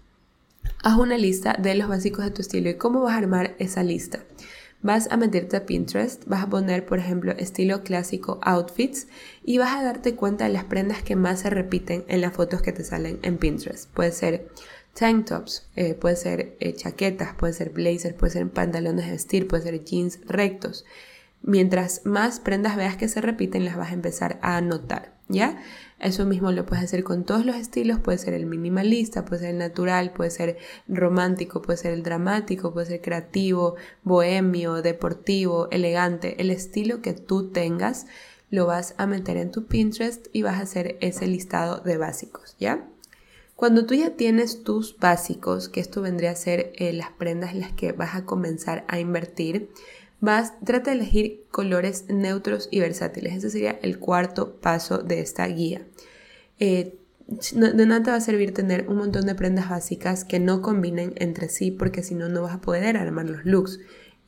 Haz 0.82 0.98
una 0.98 1.16
lista 1.16 1.56
de 1.58 1.74
los 1.74 1.88
básicos 1.88 2.24
de 2.24 2.30
tu 2.30 2.42
estilo 2.42 2.68
y 2.68 2.74
cómo 2.74 3.00
vas 3.00 3.14
a 3.14 3.18
armar 3.18 3.54
esa 3.58 3.82
lista 3.82 4.20
vas 4.84 5.08
a 5.10 5.16
meterte 5.16 5.56
a 5.56 5.64
Pinterest, 5.64 6.26
vas 6.26 6.42
a 6.42 6.50
poner, 6.50 6.84
por 6.84 6.98
ejemplo, 6.98 7.32
estilo 7.32 7.82
clásico 7.82 8.38
outfits 8.42 9.08
y 9.42 9.56
vas 9.56 9.74
a 9.74 9.82
darte 9.82 10.14
cuenta 10.14 10.44
de 10.44 10.52
las 10.52 10.64
prendas 10.64 11.02
que 11.02 11.16
más 11.16 11.40
se 11.40 11.48
repiten 11.48 12.04
en 12.06 12.20
las 12.20 12.34
fotos 12.34 12.60
que 12.60 12.72
te 12.72 12.84
salen 12.84 13.18
en 13.22 13.38
Pinterest. 13.38 13.90
Puede 13.94 14.12
ser 14.12 14.46
tank 14.94 15.26
tops, 15.26 15.68
eh, 15.76 15.94
puede 15.94 16.16
ser 16.16 16.56
eh, 16.60 16.74
chaquetas, 16.74 17.34
puede 17.34 17.52
ser 17.52 17.70
blazers, 17.70 18.14
puede 18.14 18.32
ser 18.32 18.48
pantalones 18.48 19.06
de 19.06 19.12
vestir, 19.12 19.48
puede 19.48 19.64
ser 19.64 19.84
jeans 19.84 20.20
rectos. 20.26 20.84
Mientras 21.42 22.06
más 22.06 22.40
prendas 22.40 22.76
veas 22.76 22.96
que 22.96 23.08
se 23.08 23.20
repiten, 23.20 23.64
las 23.64 23.76
vas 23.76 23.90
a 23.90 23.94
empezar 23.94 24.38
a 24.40 24.60
notar, 24.62 25.12
¿ya? 25.28 25.62
Eso 26.00 26.24
mismo 26.24 26.52
lo 26.52 26.64
puedes 26.64 26.84
hacer 26.84 27.04
con 27.04 27.24
todos 27.24 27.44
los 27.44 27.56
estilos, 27.56 27.98
puede 27.98 28.18
ser 28.18 28.32
el 28.32 28.46
minimalista, 28.46 29.24
puede 29.24 29.42
ser 29.42 29.50
el 29.50 29.58
natural, 29.58 30.12
puede 30.12 30.30
ser 30.30 30.56
romántico, 30.88 31.60
puede 31.60 31.76
ser 31.76 31.92
el 31.92 32.02
dramático, 32.02 32.72
puede 32.72 32.86
ser 32.86 33.02
creativo, 33.02 33.76
bohemio, 34.04 34.80
deportivo, 34.80 35.68
elegante, 35.70 36.40
el 36.40 36.50
estilo 36.50 37.02
que 37.02 37.12
tú 37.12 37.50
tengas 37.50 38.06
lo 38.50 38.66
vas 38.66 38.94
a 38.98 39.06
meter 39.06 39.36
en 39.36 39.50
tu 39.50 39.66
Pinterest 39.66 40.28
y 40.32 40.42
vas 40.42 40.58
a 40.58 40.62
hacer 40.62 40.96
ese 41.00 41.26
listado 41.26 41.80
de 41.80 41.98
básicos, 41.98 42.56
¿ya? 42.58 42.88
Cuando 43.56 43.86
tú 43.86 43.94
ya 43.94 44.10
tienes 44.10 44.64
tus 44.64 44.98
básicos, 44.98 45.68
que 45.68 45.80
esto 45.80 46.02
vendría 46.02 46.32
a 46.32 46.36
ser 46.36 46.72
eh, 46.74 46.92
las 46.92 47.10
prendas 47.10 47.52
en 47.52 47.60
las 47.60 47.72
que 47.72 47.92
vas 47.92 48.14
a 48.14 48.24
comenzar 48.24 48.84
a 48.88 48.98
invertir, 48.98 49.70
Vas, 50.24 50.54
trata 50.64 50.90
de 50.90 50.96
elegir 50.96 51.44
colores 51.50 52.06
neutros 52.08 52.68
y 52.70 52.80
versátiles. 52.80 53.34
Ese 53.34 53.50
sería 53.50 53.78
el 53.82 53.98
cuarto 53.98 54.54
paso 54.56 54.96
de 55.02 55.20
esta 55.20 55.46
guía. 55.46 55.86
Eh, 56.58 56.96
de 57.52 57.86
nada 57.86 58.02
te 58.02 58.10
va 58.10 58.16
a 58.16 58.20
servir 58.22 58.54
tener 58.54 58.88
un 58.88 58.96
montón 58.96 59.26
de 59.26 59.34
prendas 59.34 59.68
básicas 59.68 60.24
que 60.24 60.40
no 60.40 60.62
combinen 60.62 61.12
entre 61.16 61.50
sí 61.50 61.70
porque 61.70 62.02
si 62.02 62.14
no, 62.14 62.30
no 62.30 62.40
vas 62.40 62.54
a 62.54 62.60
poder 62.62 62.96
armar 62.96 63.28
los 63.28 63.44
looks. 63.44 63.80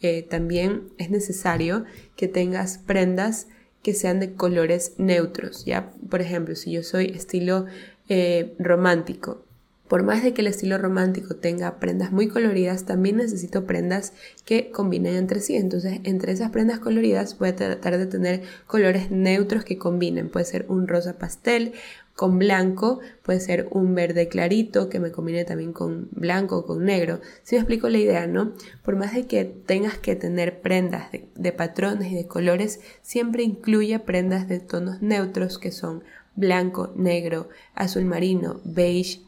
Eh, 0.02 0.22
también 0.22 0.90
es 0.98 1.08
necesario 1.08 1.86
que 2.14 2.28
tengas 2.28 2.76
prendas 2.76 3.46
que 3.82 3.94
sean 3.94 4.20
de 4.20 4.34
colores 4.34 4.92
neutros. 4.98 5.64
¿ya? 5.64 5.92
Por 6.10 6.20
ejemplo, 6.20 6.56
si 6.56 6.72
yo 6.72 6.82
soy 6.82 7.06
estilo 7.06 7.64
eh, 8.08 8.54
romántico 8.58 9.46
por 9.88 10.02
más 10.02 10.22
de 10.22 10.34
que 10.34 10.40
el 10.40 10.48
estilo 10.48 10.78
romántico 10.78 11.36
tenga 11.36 11.78
prendas 11.78 12.10
muy 12.10 12.28
coloridas, 12.28 12.84
también 12.84 13.18
necesito 13.18 13.66
prendas 13.66 14.12
que 14.44 14.70
combinen 14.70 15.14
entre 15.14 15.40
sí. 15.40 15.56
Entonces, 15.56 16.00
entre 16.04 16.32
esas 16.32 16.50
prendas 16.50 16.80
coloridas 16.80 17.38
voy 17.38 17.50
a 17.50 17.56
tratar 17.56 17.96
de 17.96 18.06
tener 18.06 18.42
colores 18.66 19.10
neutros 19.10 19.64
que 19.64 19.78
combinen. 19.78 20.28
Puede 20.28 20.44
ser 20.44 20.66
un 20.68 20.88
rosa 20.88 21.18
pastel 21.18 21.72
con 22.16 22.38
blanco, 22.38 23.00
puede 23.22 23.40
ser 23.40 23.68
un 23.70 23.94
verde 23.94 24.28
clarito 24.28 24.88
que 24.88 24.98
me 24.98 25.12
combine 25.12 25.44
también 25.44 25.72
con 25.72 26.08
blanco 26.12 26.58
o 26.58 26.66
con 26.66 26.84
negro. 26.84 27.20
Si 27.42 27.54
me 27.54 27.60
explico 27.60 27.88
la 27.88 27.98
idea, 27.98 28.26
¿no? 28.26 28.54
Por 28.82 28.96
más 28.96 29.14
de 29.14 29.26
que 29.26 29.44
tengas 29.44 29.98
que 29.98 30.16
tener 30.16 30.62
prendas 30.62 31.12
de, 31.12 31.28
de 31.36 31.52
patrones 31.52 32.10
y 32.10 32.16
de 32.16 32.26
colores, 32.26 32.80
siempre 33.02 33.42
incluye 33.42 33.98
prendas 34.00 34.48
de 34.48 34.58
tonos 34.60 35.02
neutros 35.02 35.58
que 35.58 35.70
son 35.70 36.02
blanco, 36.36 36.92
negro, 36.96 37.48
azul 37.74 38.04
marino, 38.04 38.60
beige, 38.64 39.22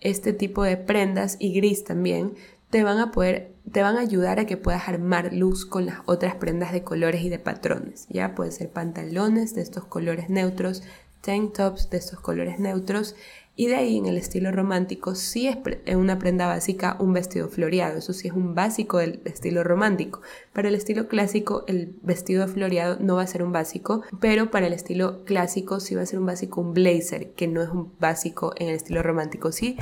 este 0.00 0.32
tipo 0.32 0.62
de 0.62 0.76
prendas 0.76 1.36
y 1.38 1.52
gris 1.54 1.84
también 1.84 2.34
te 2.70 2.84
van 2.84 2.98
a 2.98 3.10
poder 3.10 3.54
te 3.72 3.82
van 3.82 3.96
a 3.96 4.00
ayudar 4.00 4.40
a 4.40 4.46
que 4.46 4.56
puedas 4.56 4.88
armar 4.88 5.32
luz 5.32 5.64
con 5.64 5.86
las 5.86 5.98
otras 6.06 6.34
prendas 6.36 6.72
de 6.72 6.82
colores 6.82 7.22
y 7.22 7.28
de 7.28 7.38
patrones. 7.38 8.06
Ya 8.08 8.34
puede 8.34 8.50
ser 8.50 8.70
pantalones 8.70 9.54
de 9.54 9.62
estos 9.62 9.84
colores 9.84 10.28
neutros, 10.28 10.82
tank 11.20 11.52
tops 11.54 11.90
de 11.90 11.98
estos 11.98 12.20
colores 12.20 12.58
neutros 12.58 13.14
y 13.56 13.66
de 13.66 13.76
ahí 13.76 13.98
en 13.98 14.06
el 14.06 14.16
estilo 14.16 14.52
romántico 14.52 15.14
sí 15.14 15.46
es 15.46 15.96
una 15.96 16.18
prenda 16.18 16.46
básica 16.46 16.96
un 16.98 17.12
vestido 17.12 17.48
floreado, 17.48 17.98
eso 17.98 18.12
sí 18.12 18.28
es 18.28 18.34
un 18.34 18.54
básico 18.54 18.98
del 18.98 19.20
estilo 19.24 19.62
romántico. 19.64 20.22
Para 20.52 20.68
el 20.68 20.74
estilo 20.74 21.08
clásico 21.08 21.64
el 21.66 21.94
vestido 22.02 22.48
floreado 22.48 22.96
no 23.00 23.16
va 23.16 23.22
a 23.22 23.26
ser 23.26 23.42
un 23.42 23.52
básico, 23.52 24.02
pero 24.18 24.50
para 24.50 24.66
el 24.66 24.72
estilo 24.72 25.24
clásico 25.24 25.80
sí 25.80 25.94
va 25.94 26.02
a 26.02 26.06
ser 26.06 26.20
un 26.20 26.26
básico 26.26 26.60
un 26.60 26.72
blazer, 26.72 27.32
que 27.32 27.48
no 27.48 27.62
es 27.62 27.68
un 27.68 27.92
básico 27.98 28.54
en 28.56 28.68
el 28.68 28.76
estilo 28.76 29.02
romántico. 29.02 29.52
Sí, 29.52 29.76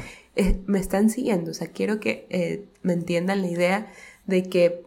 me 0.67 0.79
están 0.79 1.11
siguiendo, 1.11 1.51
o 1.51 1.55
sea, 1.55 1.69
quiero 1.69 2.01
que 2.01 2.27
eh, 2.31 2.65
me 2.83 2.95
entiendan 2.95 3.43
la 3.43 3.49
idea 3.49 3.93
de 4.27 4.43
que 4.45 4.85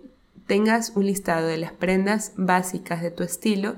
tengas 0.47 0.93
un 0.95 1.05
listado 1.05 1.47
de 1.47 1.57
las 1.57 1.71
prendas 1.71 2.33
básicas 2.35 3.01
de 3.01 3.11
tu 3.11 3.23
estilo 3.23 3.75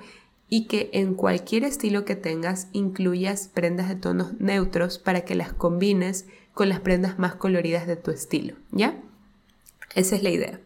y 0.53 0.65
que 0.67 0.91
en 0.93 1.15
cualquier 1.15 1.63
estilo 1.63 2.05
que 2.05 2.15
tengas 2.15 2.67
incluyas 2.73 3.47
prendas 3.51 3.89
de 3.89 3.95
tonos 3.95 4.39
neutros 4.39 4.99
para 4.99 5.21
que 5.21 5.33
las 5.33 5.51
combines 5.51 6.27
con 6.53 6.69
las 6.69 6.79
prendas 6.79 7.17
más 7.17 7.33
coloridas 7.33 7.87
de 7.87 7.95
tu 7.95 8.11
estilo, 8.11 8.53
¿ya? 8.71 9.01
Esa 9.95 10.15
es 10.15 10.21
la 10.21 10.29
idea. 10.29 10.59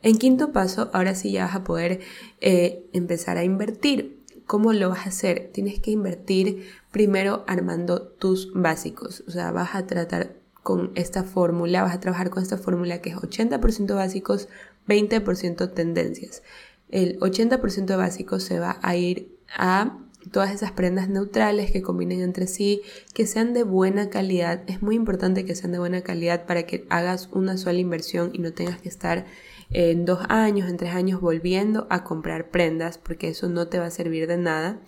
En 0.00 0.18
quinto 0.18 0.52
paso, 0.52 0.90
ahora 0.92 1.16
sí 1.16 1.32
ya 1.32 1.46
vas 1.46 1.56
a 1.56 1.64
poder 1.64 2.02
eh, 2.40 2.84
empezar 2.92 3.36
a 3.36 3.42
invertir. 3.42 4.22
¿cómo 4.46 4.72
lo 4.72 4.90
vas 4.90 5.06
a 5.06 5.08
hacer? 5.08 5.50
Tienes 5.52 5.80
que 5.80 5.90
invertir 5.90 6.70
primero 6.92 7.42
armando 7.48 8.02
tus 8.02 8.52
básicos. 8.54 9.24
O 9.26 9.32
sea, 9.32 9.50
vas 9.50 9.74
a 9.74 9.88
tratar 9.88 10.36
con 10.62 10.92
esta 10.94 11.24
fórmula, 11.24 11.82
vas 11.82 11.96
a 11.96 12.00
trabajar 12.00 12.30
con 12.30 12.44
esta 12.44 12.58
fórmula 12.58 13.00
que 13.00 13.10
es 13.10 13.16
80% 13.16 13.92
básicos, 13.96 14.48
20% 14.86 15.74
tendencias. 15.74 16.44
El 16.88 17.18
80% 17.20 17.84
de 17.84 17.96
básicos 17.96 18.42
se 18.42 18.58
va 18.58 18.78
a 18.82 18.96
ir 18.96 19.36
a 19.56 19.98
todas 20.30 20.52
esas 20.52 20.72
prendas 20.72 21.08
neutrales 21.08 21.70
que 21.70 21.82
combinen 21.82 22.20
entre 22.20 22.46
sí, 22.46 22.82
que 23.14 23.26
sean 23.26 23.54
de 23.54 23.62
buena 23.62 24.10
calidad. 24.10 24.62
Es 24.66 24.82
muy 24.82 24.96
importante 24.96 25.44
que 25.44 25.54
sean 25.54 25.72
de 25.72 25.78
buena 25.78 26.02
calidad 26.02 26.46
para 26.46 26.64
que 26.64 26.86
hagas 26.88 27.28
una 27.32 27.56
sola 27.56 27.78
inversión 27.78 28.30
y 28.32 28.38
no 28.38 28.52
tengas 28.52 28.80
que 28.80 28.88
estar 28.88 29.26
en 29.70 30.04
dos 30.04 30.20
años, 30.28 30.68
en 30.68 30.76
tres 30.76 30.94
años 30.94 31.20
volviendo 31.20 31.86
a 31.90 32.04
comprar 32.04 32.50
prendas, 32.50 32.98
porque 32.98 33.28
eso 33.28 33.48
no 33.48 33.68
te 33.68 33.78
va 33.78 33.86
a 33.86 33.90
servir 33.90 34.26
de 34.26 34.38
nada. 34.38 34.80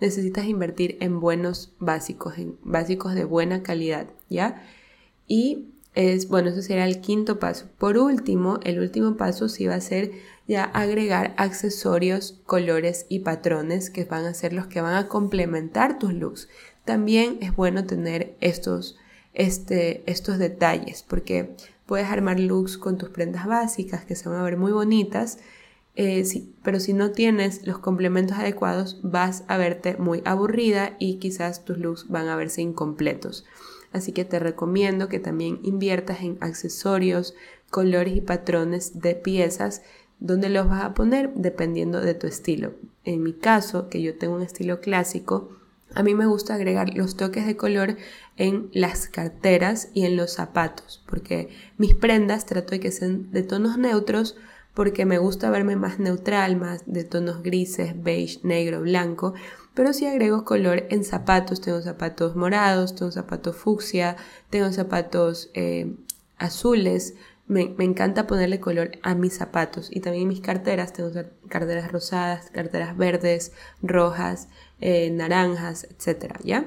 Necesitas 0.00 0.46
invertir 0.46 0.96
en 1.00 1.20
buenos 1.20 1.74
básicos, 1.78 2.38
en 2.38 2.56
básicos 2.62 3.14
de 3.14 3.24
buena 3.24 3.62
calidad, 3.62 4.08
¿ya? 4.28 4.62
Y 5.28 5.68
es, 5.94 6.28
bueno, 6.28 6.48
eso 6.48 6.62
sería 6.62 6.86
el 6.86 7.00
quinto 7.00 7.38
paso. 7.38 7.66
Por 7.78 7.98
último, 7.98 8.58
el 8.64 8.80
último 8.80 9.16
paso 9.16 9.48
sí 9.48 9.66
va 9.66 9.74
a 9.74 9.80
ser 9.80 10.12
agregar 10.58 11.34
accesorios, 11.36 12.40
colores 12.46 13.06
y 13.08 13.20
patrones 13.20 13.90
que 13.90 14.04
van 14.04 14.24
a 14.24 14.34
ser 14.34 14.52
los 14.52 14.66
que 14.66 14.80
van 14.80 14.94
a 14.94 15.08
complementar 15.08 15.98
tus 15.98 16.12
looks. 16.12 16.48
También 16.84 17.38
es 17.40 17.54
bueno 17.54 17.84
tener 17.84 18.36
estos, 18.40 18.96
este, 19.34 20.02
estos 20.10 20.38
detalles 20.38 21.02
porque 21.02 21.54
puedes 21.86 22.08
armar 22.08 22.40
looks 22.40 22.78
con 22.78 22.98
tus 22.98 23.10
prendas 23.10 23.46
básicas 23.46 24.04
que 24.04 24.16
se 24.16 24.28
van 24.28 24.38
a 24.38 24.44
ver 24.44 24.56
muy 24.56 24.72
bonitas, 24.72 25.38
eh, 25.94 26.24
pero 26.62 26.80
si 26.80 26.92
no 26.92 27.12
tienes 27.12 27.66
los 27.66 27.78
complementos 27.78 28.38
adecuados 28.38 29.00
vas 29.02 29.44
a 29.48 29.58
verte 29.58 29.96
muy 29.96 30.22
aburrida 30.24 30.96
y 30.98 31.16
quizás 31.16 31.64
tus 31.64 31.78
looks 31.78 32.08
van 32.08 32.28
a 32.28 32.36
verse 32.36 32.62
incompletos. 32.62 33.44
Así 33.92 34.12
que 34.12 34.24
te 34.24 34.38
recomiendo 34.38 35.08
que 35.08 35.18
también 35.18 35.60
inviertas 35.62 36.22
en 36.22 36.38
accesorios, 36.40 37.34
colores 37.70 38.16
y 38.16 38.20
patrones 38.20 39.00
de 39.00 39.14
piezas 39.14 39.82
donde 40.22 40.48
los 40.48 40.68
vas 40.68 40.84
a 40.84 40.94
poner 40.94 41.34
dependiendo 41.34 42.00
de 42.00 42.14
tu 42.14 42.26
estilo. 42.26 42.74
En 43.04 43.22
mi 43.22 43.32
caso, 43.32 43.88
que 43.88 44.00
yo 44.00 44.16
tengo 44.16 44.36
un 44.36 44.42
estilo 44.42 44.80
clásico, 44.80 45.50
a 45.94 46.02
mí 46.02 46.14
me 46.14 46.26
gusta 46.26 46.54
agregar 46.54 46.94
los 46.94 47.16
toques 47.16 47.44
de 47.44 47.56
color 47.56 47.96
en 48.36 48.70
las 48.72 49.08
carteras 49.08 49.88
y 49.94 50.06
en 50.06 50.16
los 50.16 50.32
zapatos, 50.32 51.02
porque 51.06 51.50
mis 51.76 51.94
prendas 51.94 52.46
trato 52.46 52.70
de 52.70 52.80
que 52.80 52.92
sean 52.92 53.30
de 53.32 53.42
tonos 53.42 53.76
neutros, 53.76 54.36
porque 54.74 55.04
me 55.04 55.18
gusta 55.18 55.50
verme 55.50 55.76
más 55.76 55.98
neutral, 55.98 56.56
más 56.56 56.84
de 56.86 57.04
tonos 57.04 57.42
grises, 57.42 58.00
beige, 58.00 58.40
negro, 58.42 58.80
blanco, 58.80 59.34
pero 59.74 59.92
si 59.92 60.06
agrego 60.06 60.44
color 60.44 60.84
en 60.88 61.04
zapatos, 61.04 61.60
tengo 61.60 61.82
zapatos 61.82 62.36
morados, 62.36 62.94
tengo 62.94 63.10
zapatos 63.10 63.56
fucsia, 63.56 64.16
tengo 64.50 64.70
zapatos 64.72 65.50
eh, 65.54 65.94
azules, 66.38 67.14
me, 67.46 67.74
encanta 67.78 68.26
ponerle 68.26 68.60
color 68.60 68.92
a 69.02 69.14
mis 69.14 69.36
zapatos 69.36 69.88
y 69.90 70.00
también 70.00 70.28
mis 70.28 70.40
carteras. 70.40 70.92
Tengo 70.92 71.10
carteras 71.48 71.90
rosadas, 71.92 72.50
carteras 72.50 72.96
verdes, 72.96 73.52
rojas, 73.82 74.48
eh, 74.80 75.10
naranjas, 75.10 75.84
etc. 75.84 76.38
¿Ya? 76.44 76.66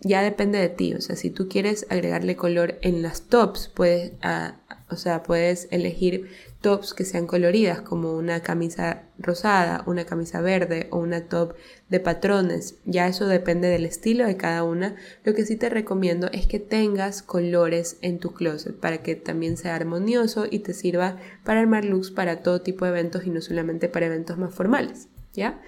Ya 0.00 0.22
depende 0.22 0.58
de 0.58 0.68
ti. 0.68 0.94
O 0.94 1.00
sea, 1.00 1.16
si 1.16 1.30
tú 1.30 1.48
quieres 1.48 1.86
agregarle 1.88 2.36
color 2.36 2.78
en 2.82 3.02
las 3.02 3.22
tops, 3.22 3.68
puedes, 3.74 4.12
ah, 4.22 4.56
o 4.90 4.96
sea, 4.96 5.22
puedes 5.22 5.66
elegir 5.70 6.28
tops 6.60 6.94
que 6.94 7.04
sean 7.04 7.26
coloridas, 7.26 7.80
como 7.80 8.16
una 8.16 8.40
camisa 8.40 9.04
rosada, 9.18 9.82
una 9.86 10.04
camisa 10.04 10.40
verde 10.40 10.88
o 10.90 10.98
una 10.98 11.28
top 11.28 11.54
de 11.88 12.00
patrones. 12.00 12.76
Ya 12.84 13.08
eso 13.08 13.26
depende 13.26 13.68
del 13.68 13.86
estilo 13.86 14.26
de 14.26 14.36
cada 14.36 14.62
una. 14.62 14.96
Lo 15.24 15.34
que 15.34 15.46
sí 15.46 15.56
te 15.56 15.70
recomiendo 15.70 16.30
es 16.32 16.46
que 16.46 16.58
tengas 16.58 17.22
colores 17.22 17.96
en 18.02 18.18
tu 18.18 18.34
closet 18.34 18.74
para 18.74 18.98
que 18.98 19.14
también 19.16 19.56
sea 19.56 19.74
armonioso 19.74 20.46
y 20.50 20.60
te 20.60 20.74
sirva 20.74 21.16
para 21.44 21.60
armar 21.60 21.84
looks 21.84 22.10
para 22.10 22.42
todo 22.42 22.60
tipo 22.60 22.84
de 22.84 22.90
eventos 22.90 23.24
y 23.26 23.30
no 23.30 23.40
solamente 23.40 23.88
para 23.88 24.06
eventos 24.06 24.38
más 24.38 24.54
formales. 24.54 25.08
¿Ya? 25.32 25.60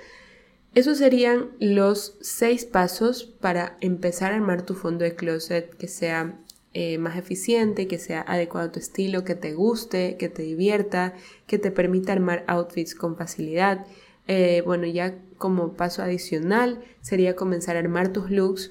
Esos 0.77 0.99
serían 0.99 1.53
los 1.59 2.19
seis 2.21 2.67
pasos 2.67 3.25
para 3.25 3.79
empezar 3.81 4.33
a 4.33 4.35
armar 4.35 4.61
tu 4.61 4.75
fondo 4.75 5.07
de 5.07 5.15
closet 5.15 5.75
que 5.75 5.89
sea 5.89 6.39
eh, 6.75 6.99
más 6.99 7.17
eficiente, 7.17 7.89
que 7.89 7.99
sea 7.99 8.21
adecuado 8.21 8.69
a 8.69 8.73
tu 8.73 8.79
estilo, 8.79 9.25
que 9.25 9.35
te 9.35 9.55
guste, 9.55 10.19
que 10.19 10.29
te 10.29 10.43
divierta, 10.43 11.15
que 11.47 11.59
te 11.59 11.71
permita 11.71 12.13
armar 12.13 12.45
outfits 12.47 12.95
con 12.95 13.17
facilidad. 13.17 13.87
Eh, 14.29 14.63
bueno, 14.67 14.87
ya 14.87 15.15
como 15.39 15.73
paso 15.73 16.03
adicional 16.03 16.85
sería 17.01 17.37
comenzar 17.37 17.77
a 17.77 17.79
armar 17.79 18.13
tus 18.13 18.31
looks. 18.31 18.71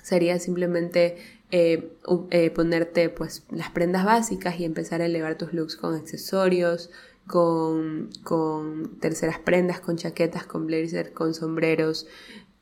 Sería 0.00 0.38
simplemente 0.38 1.16
eh, 1.50 2.52
ponerte 2.54 3.08
pues 3.08 3.42
las 3.50 3.70
prendas 3.70 4.04
básicas 4.04 4.60
y 4.60 4.64
empezar 4.64 5.02
a 5.02 5.06
elevar 5.06 5.36
tus 5.36 5.52
looks 5.52 5.74
con 5.74 5.96
accesorios, 5.96 6.90
con, 7.28 8.10
con 8.24 8.98
terceras 8.98 9.38
prendas, 9.38 9.80
con 9.80 9.96
chaquetas, 9.96 10.44
con 10.44 10.66
blazers, 10.66 11.10
con 11.10 11.34
sombreros, 11.34 12.08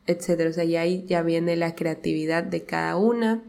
etc. 0.07 0.49
O 0.51 0.53
sea, 0.53 0.65
ya 0.65 0.83
ahí 0.83 1.05
ya 1.07 1.23
viene 1.23 1.57
la 1.57 1.75
creatividad 1.75 2.45
de 2.45 2.65
cada 2.65 2.97
una 2.97 3.43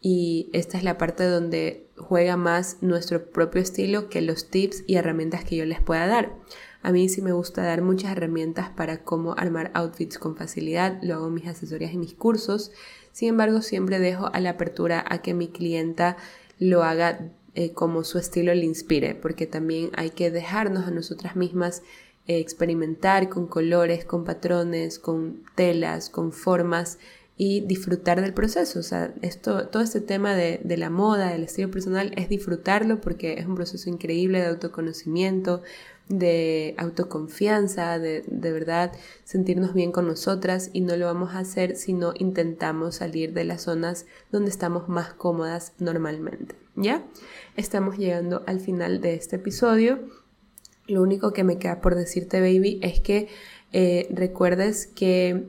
y 0.00 0.48
esta 0.52 0.78
es 0.78 0.84
la 0.84 0.98
parte 0.98 1.24
donde 1.24 1.88
juega 1.96 2.36
más 2.36 2.76
nuestro 2.80 3.30
propio 3.30 3.60
estilo 3.60 4.08
que 4.08 4.20
los 4.20 4.48
tips 4.48 4.84
y 4.86 4.94
herramientas 4.94 5.44
que 5.44 5.56
yo 5.56 5.64
les 5.64 5.80
pueda 5.80 6.06
dar. 6.06 6.36
A 6.82 6.92
mí 6.92 7.08
sí 7.08 7.22
me 7.22 7.32
gusta 7.32 7.62
dar 7.64 7.82
muchas 7.82 8.12
herramientas 8.12 8.70
para 8.70 9.02
cómo 9.02 9.34
armar 9.36 9.72
outfits 9.74 10.18
con 10.18 10.36
facilidad, 10.36 11.00
lo 11.02 11.14
hago 11.14 11.26
en 11.26 11.34
mis 11.34 11.48
asesorías 11.48 11.92
y 11.92 11.98
mis 11.98 12.14
cursos. 12.14 12.70
Sin 13.10 13.30
embargo, 13.30 13.62
siempre 13.62 13.98
dejo 13.98 14.30
a 14.32 14.38
la 14.38 14.50
apertura 14.50 15.04
a 15.08 15.20
que 15.20 15.34
mi 15.34 15.48
clienta 15.48 16.16
lo 16.60 16.84
haga 16.84 17.32
eh, 17.58 17.72
como 17.72 18.04
su 18.04 18.18
estilo 18.18 18.54
le 18.54 18.64
inspire, 18.64 19.16
porque 19.16 19.48
también 19.48 19.90
hay 19.96 20.10
que 20.10 20.30
dejarnos 20.30 20.86
a 20.86 20.92
nosotras 20.92 21.34
mismas 21.34 21.82
eh, 22.28 22.38
experimentar 22.38 23.28
con 23.28 23.48
colores, 23.48 24.04
con 24.04 24.22
patrones, 24.24 25.00
con 25.00 25.42
telas, 25.56 26.08
con 26.08 26.30
formas 26.30 27.00
y 27.36 27.62
disfrutar 27.62 28.20
del 28.20 28.32
proceso. 28.32 28.78
O 28.78 28.84
sea, 28.84 29.12
esto, 29.22 29.66
todo 29.66 29.82
este 29.82 30.00
tema 30.00 30.36
de, 30.36 30.60
la 30.76 30.88
moda, 30.88 31.32
del 31.32 31.42
estilo 31.42 31.68
personal, 31.68 32.12
es 32.16 32.28
disfrutarlo 32.28 33.00
porque 33.00 33.40
es 33.40 33.46
un 33.46 33.56
proceso 33.56 33.90
increíble 33.90 34.38
de 34.38 34.46
autoconocimiento, 34.46 35.62
de 36.08 36.76
autoconfianza, 36.78 37.98
de, 37.98 38.22
de 38.28 38.52
verdad 38.52 38.92
sentirnos 39.24 39.74
bien 39.74 39.90
con 39.90 40.06
nosotras 40.06 40.70
y 40.72 40.82
no 40.82 40.96
lo 40.96 41.06
vamos 41.06 41.34
a 41.34 41.40
hacer 41.40 41.74
si 41.74 41.92
no 41.92 42.12
intentamos 42.16 42.94
salir 42.94 43.32
de 43.32 43.42
las 43.42 43.62
zonas 43.62 44.06
donde 44.30 44.50
estamos 44.50 44.88
más 44.88 45.12
cómodas 45.12 45.72
normalmente. 45.80 46.54
¿Ya? 46.80 47.04
Estamos 47.56 47.98
llegando 47.98 48.44
al 48.46 48.60
final 48.60 49.00
de 49.00 49.14
este 49.14 49.36
episodio. 49.36 49.98
Lo 50.86 51.02
único 51.02 51.32
que 51.32 51.42
me 51.42 51.58
queda 51.58 51.80
por 51.80 51.96
decirte, 51.96 52.40
baby, 52.40 52.78
es 52.82 53.00
que 53.00 53.26
eh, 53.72 54.06
recuerdes 54.10 54.86
que 54.86 55.48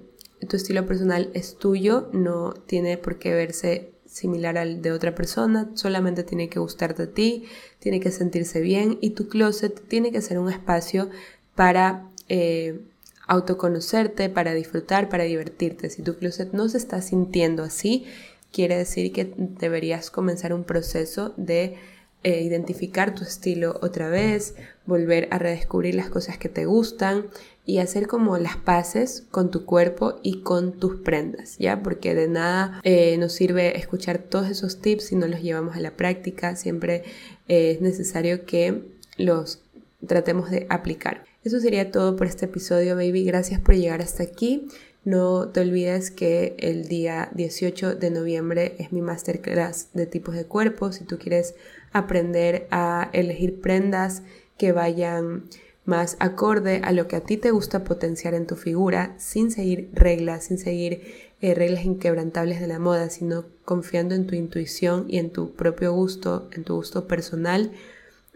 tu 0.49 0.57
estilo 0.57 0.87
personal 0.87 1.29
es 1.35 1.57
tuyo, 1.57 2.09
no 2.13 2.53
tiene 2.53 2.97
por 2.97 3.19
qué 3.19 3.35
verse 3.35 3.91
similar 4.07 4.57
al 4.57 4.81
de 4.81 4.91
otra 4.91 5.13
persona, 5.13 5.69
solamente 5.75 6.23
tiene 6.23 6.49
que 6.49 6.57
gustarte 6.57 7.03
a 7.03 7.11
ti, 7.11 7.45
tiene 7.77 7.99
que 7.99 8.09
sentirse 8.09 8.59
bien 8.59 8.97
y 8.99 9.11
tu 9.11 9.27
closet 9.27 9.87
tiene 9.87 10.11
que 10.11 10.21
ser 10.21 10.39
un 10.39 10.49
espacio 10.49 11.11
para 11.53 12.09
eh, 12.27 12.81
autoconocerte, 13.27 14.29
para 14.29 14.55
disfrutar, 14.55 15.09
para 15.09 15.25
divertirte. 15.25 15.91
Si 15.91 16.01
tu 16.01 16.15
closet 16.15 16.53
no 16.53 16.67
se 16.69 16.79
está 16.79 16.99
sintiendo 17.03 17.61
así, 17.61 18.07
quiere 18.51 18.77
decir 18.77 19.11
que 19.11 19.33
deberías 19.37 20.11
comenzar 20.11 20.53
un 20.53 20.63
proceso 20.63 21.33
de 21.37 21.77
eh, 22.23 22.41
identificar 22.41 23.15
tu 23.15 23.23
estilo 23.23 23.79
otra 23.81 24.09
vez, 24.09 24.55
volver 24.85 25.29
a 25.31 25.39
redescubrir 25.39 25.95
las 25.95 26.09
cosas 26.09 26.37
que 26.37 26.49
te 26.49 26.65
gustan 26.65 27.27
y 27.65 27.77
hacer 27.77 28.07
como 28.07 28.37
las 28.37 28.57
paces 28.57 29.23
con 29.31 29.51
tu 29.51 29.63
cuerpo 29.63 30.19
y 30.21 30.41
con 30.41 30.73
tus 30.73 30.99
prendas, 31.01 31.57
¿ya? 31.59 31.81
Porque 31.81 32.15
de 32.15 32.27
nada 32.27 32.81
eh, 32.83 33.15
nos 33.17 33.31
sirve 33.31 33.77
escuchar 33.77 34.17
todos 34.17 34.49
esos 34.49 34.81
tips 34.81 35.05
si 35.05 35.15
no 35.15 35.27
los 35.27 35.41
llevamos 35.41 35.77
a 35.77 35.79
la 35.79 35.91
práctica, 35.91 36.55
siempre 36.57 37.03
eh, 37.47 37.71
es 37.71 37.81
necesario 37.81 38.45
que 38.45 38.83
los 39.17 39.61
tratemos 40.05 40.49
de 40.49 40.65
aplicar. 40.69 41.23
Eso 41.43 41.59
sería 41.61 41.89
todo 41.89 42.17
por 42.17 42.27
este 42.27 42.45
episodio, 42.45 42.95
baby. 42.95 43.23
Gracias 43.23 43.61
por 43.61 43.75
llegar 43.75 44.01
hasta 44.01 44.23
aquí. 44.23 44.67
No 45.05 45.49
te 45.49 45.61
olvides 45.61 46.11
que 46.11 46.55
el 46.59 46.87
día 46.87 47.29
18 47.33 47.95
de 47.95 48.11
noviembre 48.11 48.75
es 48.79 48.91
mi 48.91 49.01
masterclass 49.01 49.89
de 49.93 50.05
tipos 50.05 50.35
de 50.35 50.45
cuerpo. 50.45 50.91
Si 50.91 51.05
tú 51.05 51.17
quieres 51.17 51.55
aprender 51.93 52.67
a 52.69 53.09
elegir 53.13 53.61
prendas 53.61 54.23
que 54.57 54.73
vayan 54.73 55.45
más 55.85 56.17
acorde 56.19 56.81
a 56.83 56.91
lo 56.91 57.07
que 57.07 57.15
a 57.15 57.21
ti 57.21 57.37
te 57.37 57.51
gusta 57.51 57.83
potenciar 57.83 58.35
en 58.35 58.45
tu 58.45 58.55
figura, 58.55 59.15
sin 59.17 59.51
seguir 59.51 59.89
reglas, 59.93 60.45
sin 60.45 60.59
seguir 60.59 61.01
eh, 61.41 61.55
reglas 61.55 61.85
inquebrantables 61.85 62.59
de 62.59 62.67
la 62.67 62.77
moda, 62.77 63.09
sino 63.09 63.45
confiando 63.65 64.13
en 64.13 64.27
tu 64.27 64.35
intuición 64.35 65.05
y 65.07 65.17
en 65.17 65.31
tu 65.31 65.55
propio 65.55 65.93
gusto, 65.93 66.49
en 66.51 66.63
tu 66.63 66.75
gusto 66.75 67.07
personal, 67.07 67.71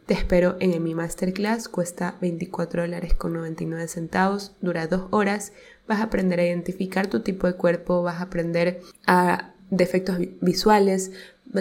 Te 0.05 0.15
espero 0.15 0.57
en 0.59 0.83
mi 0.83 0.95
masterclass, 0.95 1.69
cuesta 1.69 2.17
24 2.19 2.81
dólares 2.81 3.13
con 3.13 3.31
99 3.31 3.87
centavos, 3.87 4.53
dura 4.59 4.87
dos 4.87 5.07
horas, 5.11 5.53
vas 5.87 5.99
a 5.99 6.03
aprender 6.03 6.39
a 6.39 6.45
identificar 6.45 7.07
tu 7.07 7.21
tipo 7.21 7.47
de 7.47 7.53
cuerpo, 7.53 8.03
vas 8.03 8.19
a 8.19 8.23
aprender 8.23 8.81
a 9.05 9.53
defectos 9.69 10.17
visuales, 10.41 11.11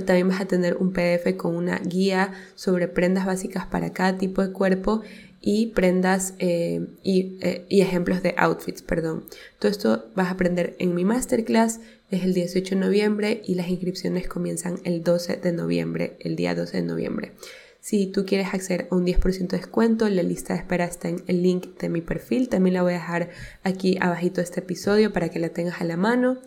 también 0.01 0.29
vas 0.29 0.41
a 0.41 0.47
tener 0.47 0.77
un 0.77 0.93
PDF 0.93 1.37
con 1.37 1.55
una 1.55 1.79
guía 1.79 2.33
sobre 2.55 2.89
prendas 2.89 3.27
básicas 3.27 3.67
para 3.67 3.93
cada 3.93 4.19
tipo 4.19 4.43
de 4.43 4.53
cuerpo 4.53 5.03
y 5.41 5.69
prendas 5.69 6.35
eh, 6.39 6.87
y, 7.03 7.39
eh, 7.41 7.67
y, 7.69 7.81
ejemplos 7.81 8.23
de 8.23 8.35
outfits, 8.39 8.81
perdón. 8.81 9.25
Todo 9.59 9.73
esto 9.73 10.07
vas 10.15 10.29
a 10.29 10.33
aprender 10.33 10.77
en 10.79 10.95
mi 10.95 11.05
masterclass, 11.05 11.81
es 12.11 12.23
el 12.23 12.33
18 12.33 12.77
de 12.77 12.81
noviembre 12.81 13.43
y 13.45 13.57
las 13.57 13.69
inscripciones 13.69 14.29
comienzan 14.29 14.79
el 14.85 15.03
12 15.03 15.37
de 15.39 15.53
noviembre, 15.53 16.17
el 16.21 16.37
día 16.37 16.55
12 16.55 16.77
de 16.79 16.83
noviembre. 16.85 17.33
Si 17.83 18.07
tú 18.07 18.25
quieres 18.25 18.55
acceder 18.55 18.87
a 18.93 18.95
un 18.95 19.05
10% 19.05 19.49
de 19.49 19.57
descuento, 19.57 20.09
la 20.09 20.23
lista 20.23 20.55
de 20.55 20.61
espera 20.61 20.85
está 20.85 21.09
en 21.09 21.25
el 21.27 21.43
link 21.43 21.77
de 21.81 21.89
mi 21.89 22.01
perfil. 22.01 22.49
También 22.49 22.75
la 22.75 22.83
voy 22.83 22.93
a 22.93 22.99
dejar 22.99 23.31
aquí 23.65 23.99
abajito 24.01 24.37
de 24.37 24.45
este 24.45 24.61
episodio 24.61 25.13
para 25.13 25.31
que 25.31 25.41
la 25.41 25.49
tengas 25.49 25.81
a 25.81 25.85
la 25.85 25.97
mano. 25.97 26.39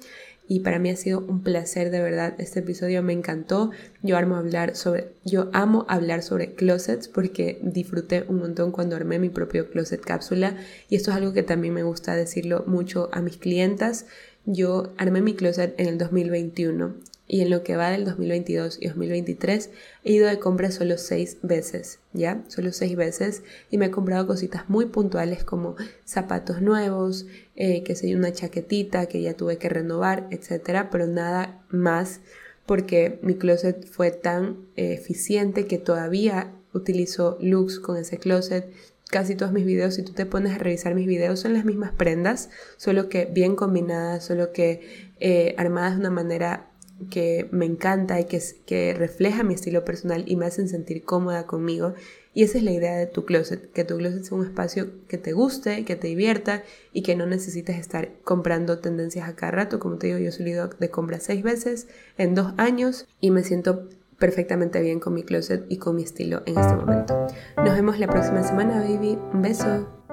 Y 0.47 0.61
para 0.61 0.79
mí 0.79 0.89
ha 0.89 0.95
sido 0.95 1.19
un 1.19 1.43
placer 1.43 1.91
de 1.91 1.99
verdad. 1.99 2.35
Este 2.37 2.61
episodio 2.61 3.03
me 3.03 3.11
encantó. 3.11 3.71
Yo 4.01 4.15
amo 4.15 4.37
hablar 4.37 4.77
sobre, 4.77 5.09
yo 5.25 5.49
amo 5.51 5.85
hablar 5.89 6.23
sobre 6.23 6.55
closets 6.55 7.09
porque 7.09 7.59
disfruté 7.61 8.23
un 8.29 8.37
montón 8.37 8.71
cuando 8.71 8.95
armé 8.95 9.19
mi 9.19 9.27
propio 9.27 9.69
closet 9.69 9.99
cápsula. 9.99 10.55
Y 10.87 10.95
esto 10.95 11.11
es 11.11 11.17
algo 11.17 11.33
que 11.33 11.43
también 11.43 11.73
me 11.73 11.83
gusta 11.83 12.15
decirlo 12.15 12.63
mucho 12.65 13.09
a 13.11 13.21
mis 13.21 13.35
clientas. 13.35 14.05
Yo 14.45 14.93
armé 14.97 15.21
mi 15.21 15.33
closet 15.33 15.75
en 15.77 15.89
el 15.89 15.97
2021 15.97 16.95
y 17.27 17.41
en 17.41 17.49
lo 17.49 17.63
que 17.63 17.75
va 17.75 17.89
del 17.89 18.05
2022 18.05 18.77
y 18.81 18.87
2023 18.87 19.71
he 20.03 20.11
ido 20.11 20.27
de 20.27 20.39
compra 20.39 20.71
solo 20.71 20.97
seis 20.97 21.37
veces, 21.41 21.99
¿ya? 22.13 22.43
Solo 22.47 22.71
seis 22.71 22.95
veces 22.95 23.43
y 23.71 23.77
me 23.77 23.87
he 23.87 23.91
comprado 23.91 24.27
cositas 24.27 24.69
muy 24.69 24.85
puntuales 24.85 25.43
como 25.43 25.75
zapatos 26.05 26.61
nuevos, 26.61 27.25
eh, 27.55 27.83
que 27.83 27.95
sé 27.95 28.15
una 28.15 28.31
chaquetita 28.31 29.07
que 29.07 29.21
ya 29.21 29.33
tuve 29.33 29.57
que 29.57 29.69
renovar, 29.69 30.27
etcétera, 30.31 30.89
pero 30.91 31.07
nada 31.07 31.63
más 31.69 32.21
porque 32.65 33.19
mi 33.21 33.35
closet 33.35 33.87
fue 33.87 34.11
tan 34.11 34.57
eficiente 34.75 35.67
que 35.67 35.77
todavía 35.77 36.51
utilizo 36.73 37.37
looks 37.41 37.79
con 37.79 37.97
ese 37.97 38.17
closet. 38.17 38.71
Casi 39.09 39.35
todos 39.35 39.51
mis 39.51 39.65
videos, 39.65 39.95
si 39.95 40.03
tú 40.03 40.13
te 40.13 40.25
pones 40.25 40.53
a 40.53 40.57
revisar 40.57 40.95
mis 40.95 41.05
videos, 41.05 41.39
son 41.39 41.53
las 41.53 41.63
mismas 41.63 41.91
prendas, 41.91 42.49
solo 42.77 43.07
que 43.07 43.25
bien 43.25 43.55
combinadas, 43.55 44.25
solo 44.25 44.51
que 44.51 45.11
eh, 45.19 45.53
armadas 45.57 45.93
de 45.93 45.99
una 45.99 46.09
manera 46.09 46.71
que 47.09 47.47
me 47.51 47.65
encanta 47.65 48.19
y 48.19 48.25
que, 48.25 48.93
refleja 48.97 49.43
mi 49.43 49.53
estilo 49.53 49.83
personal 49.85 50.23
y 50.27 50.35
me 50.35 50.45
hacen 50.45 50.69
sentir 50.69 51.03
cómoda 51.03 51.45
conmigo. 51.45 51.93
Y 52.33 52.43
esa 52.43 52.57
es 52.57 52.63
la 52.63 52.71
idea 52.71 52.97
de 52.97 53.05
tu 53.05 53.25
closet, 53.25 53.71
que 53.71 53.85
tu 53.85 53.97
closet 53.97 54.23
sea 54.23 54.37
un 54.37 54.45
espacio 54.45 54.89
que 55.07 55.17
te 55.17 55.31
guste, 55.31 55.85
que 55.85 55.95
te 55.95 56.07
divierta 56.07 56.63
y 56.91 57.01
que 57.01 57.15
no 57.15 57.25
necesites 57.25 57.77
estar 57.77 58.11
comprando 58.23 58.79
tendencias 58.79 59.29
a 59.29 59.35
cada 59.35 59.51
rato. 59.51 59.79
Como 59.79 59.97
te 59.97 60.07
digo, 60.07 60.19
yo 60.19 60.29
he 60.29 60.33
salido 60.33 60.69
de 60.79 60.89
compra 60.89 61.19
seis 61.19 61.43
veces 61.43 61.87
en 62.17 62.35
dos 62.35 62.53
años 62.57 63.07
y 63.21 63.31
me 63.31 63.43
siento 63.43 63.87
perfectamente 64.19 64.81
bien 64.81 64.99
con 64.99 65.13
mi 65.13 65.23
closet 65.23 65.65
y 65.69 65.77
con 65.77 65.95
mi 65.95 66.03
estilo 66.03 66.41
en 66.45 66.57
este 66.57 66.75
momento. 66.75 67.27
Nos 67.57 67.73
vemos 67.73 67.99
la 67.99 68.07
próxima 68.07 68.43
semana, 68.43 68.81
baby. 68.81 69.17
Un 69.33 69.41
beso. 69.41 70.04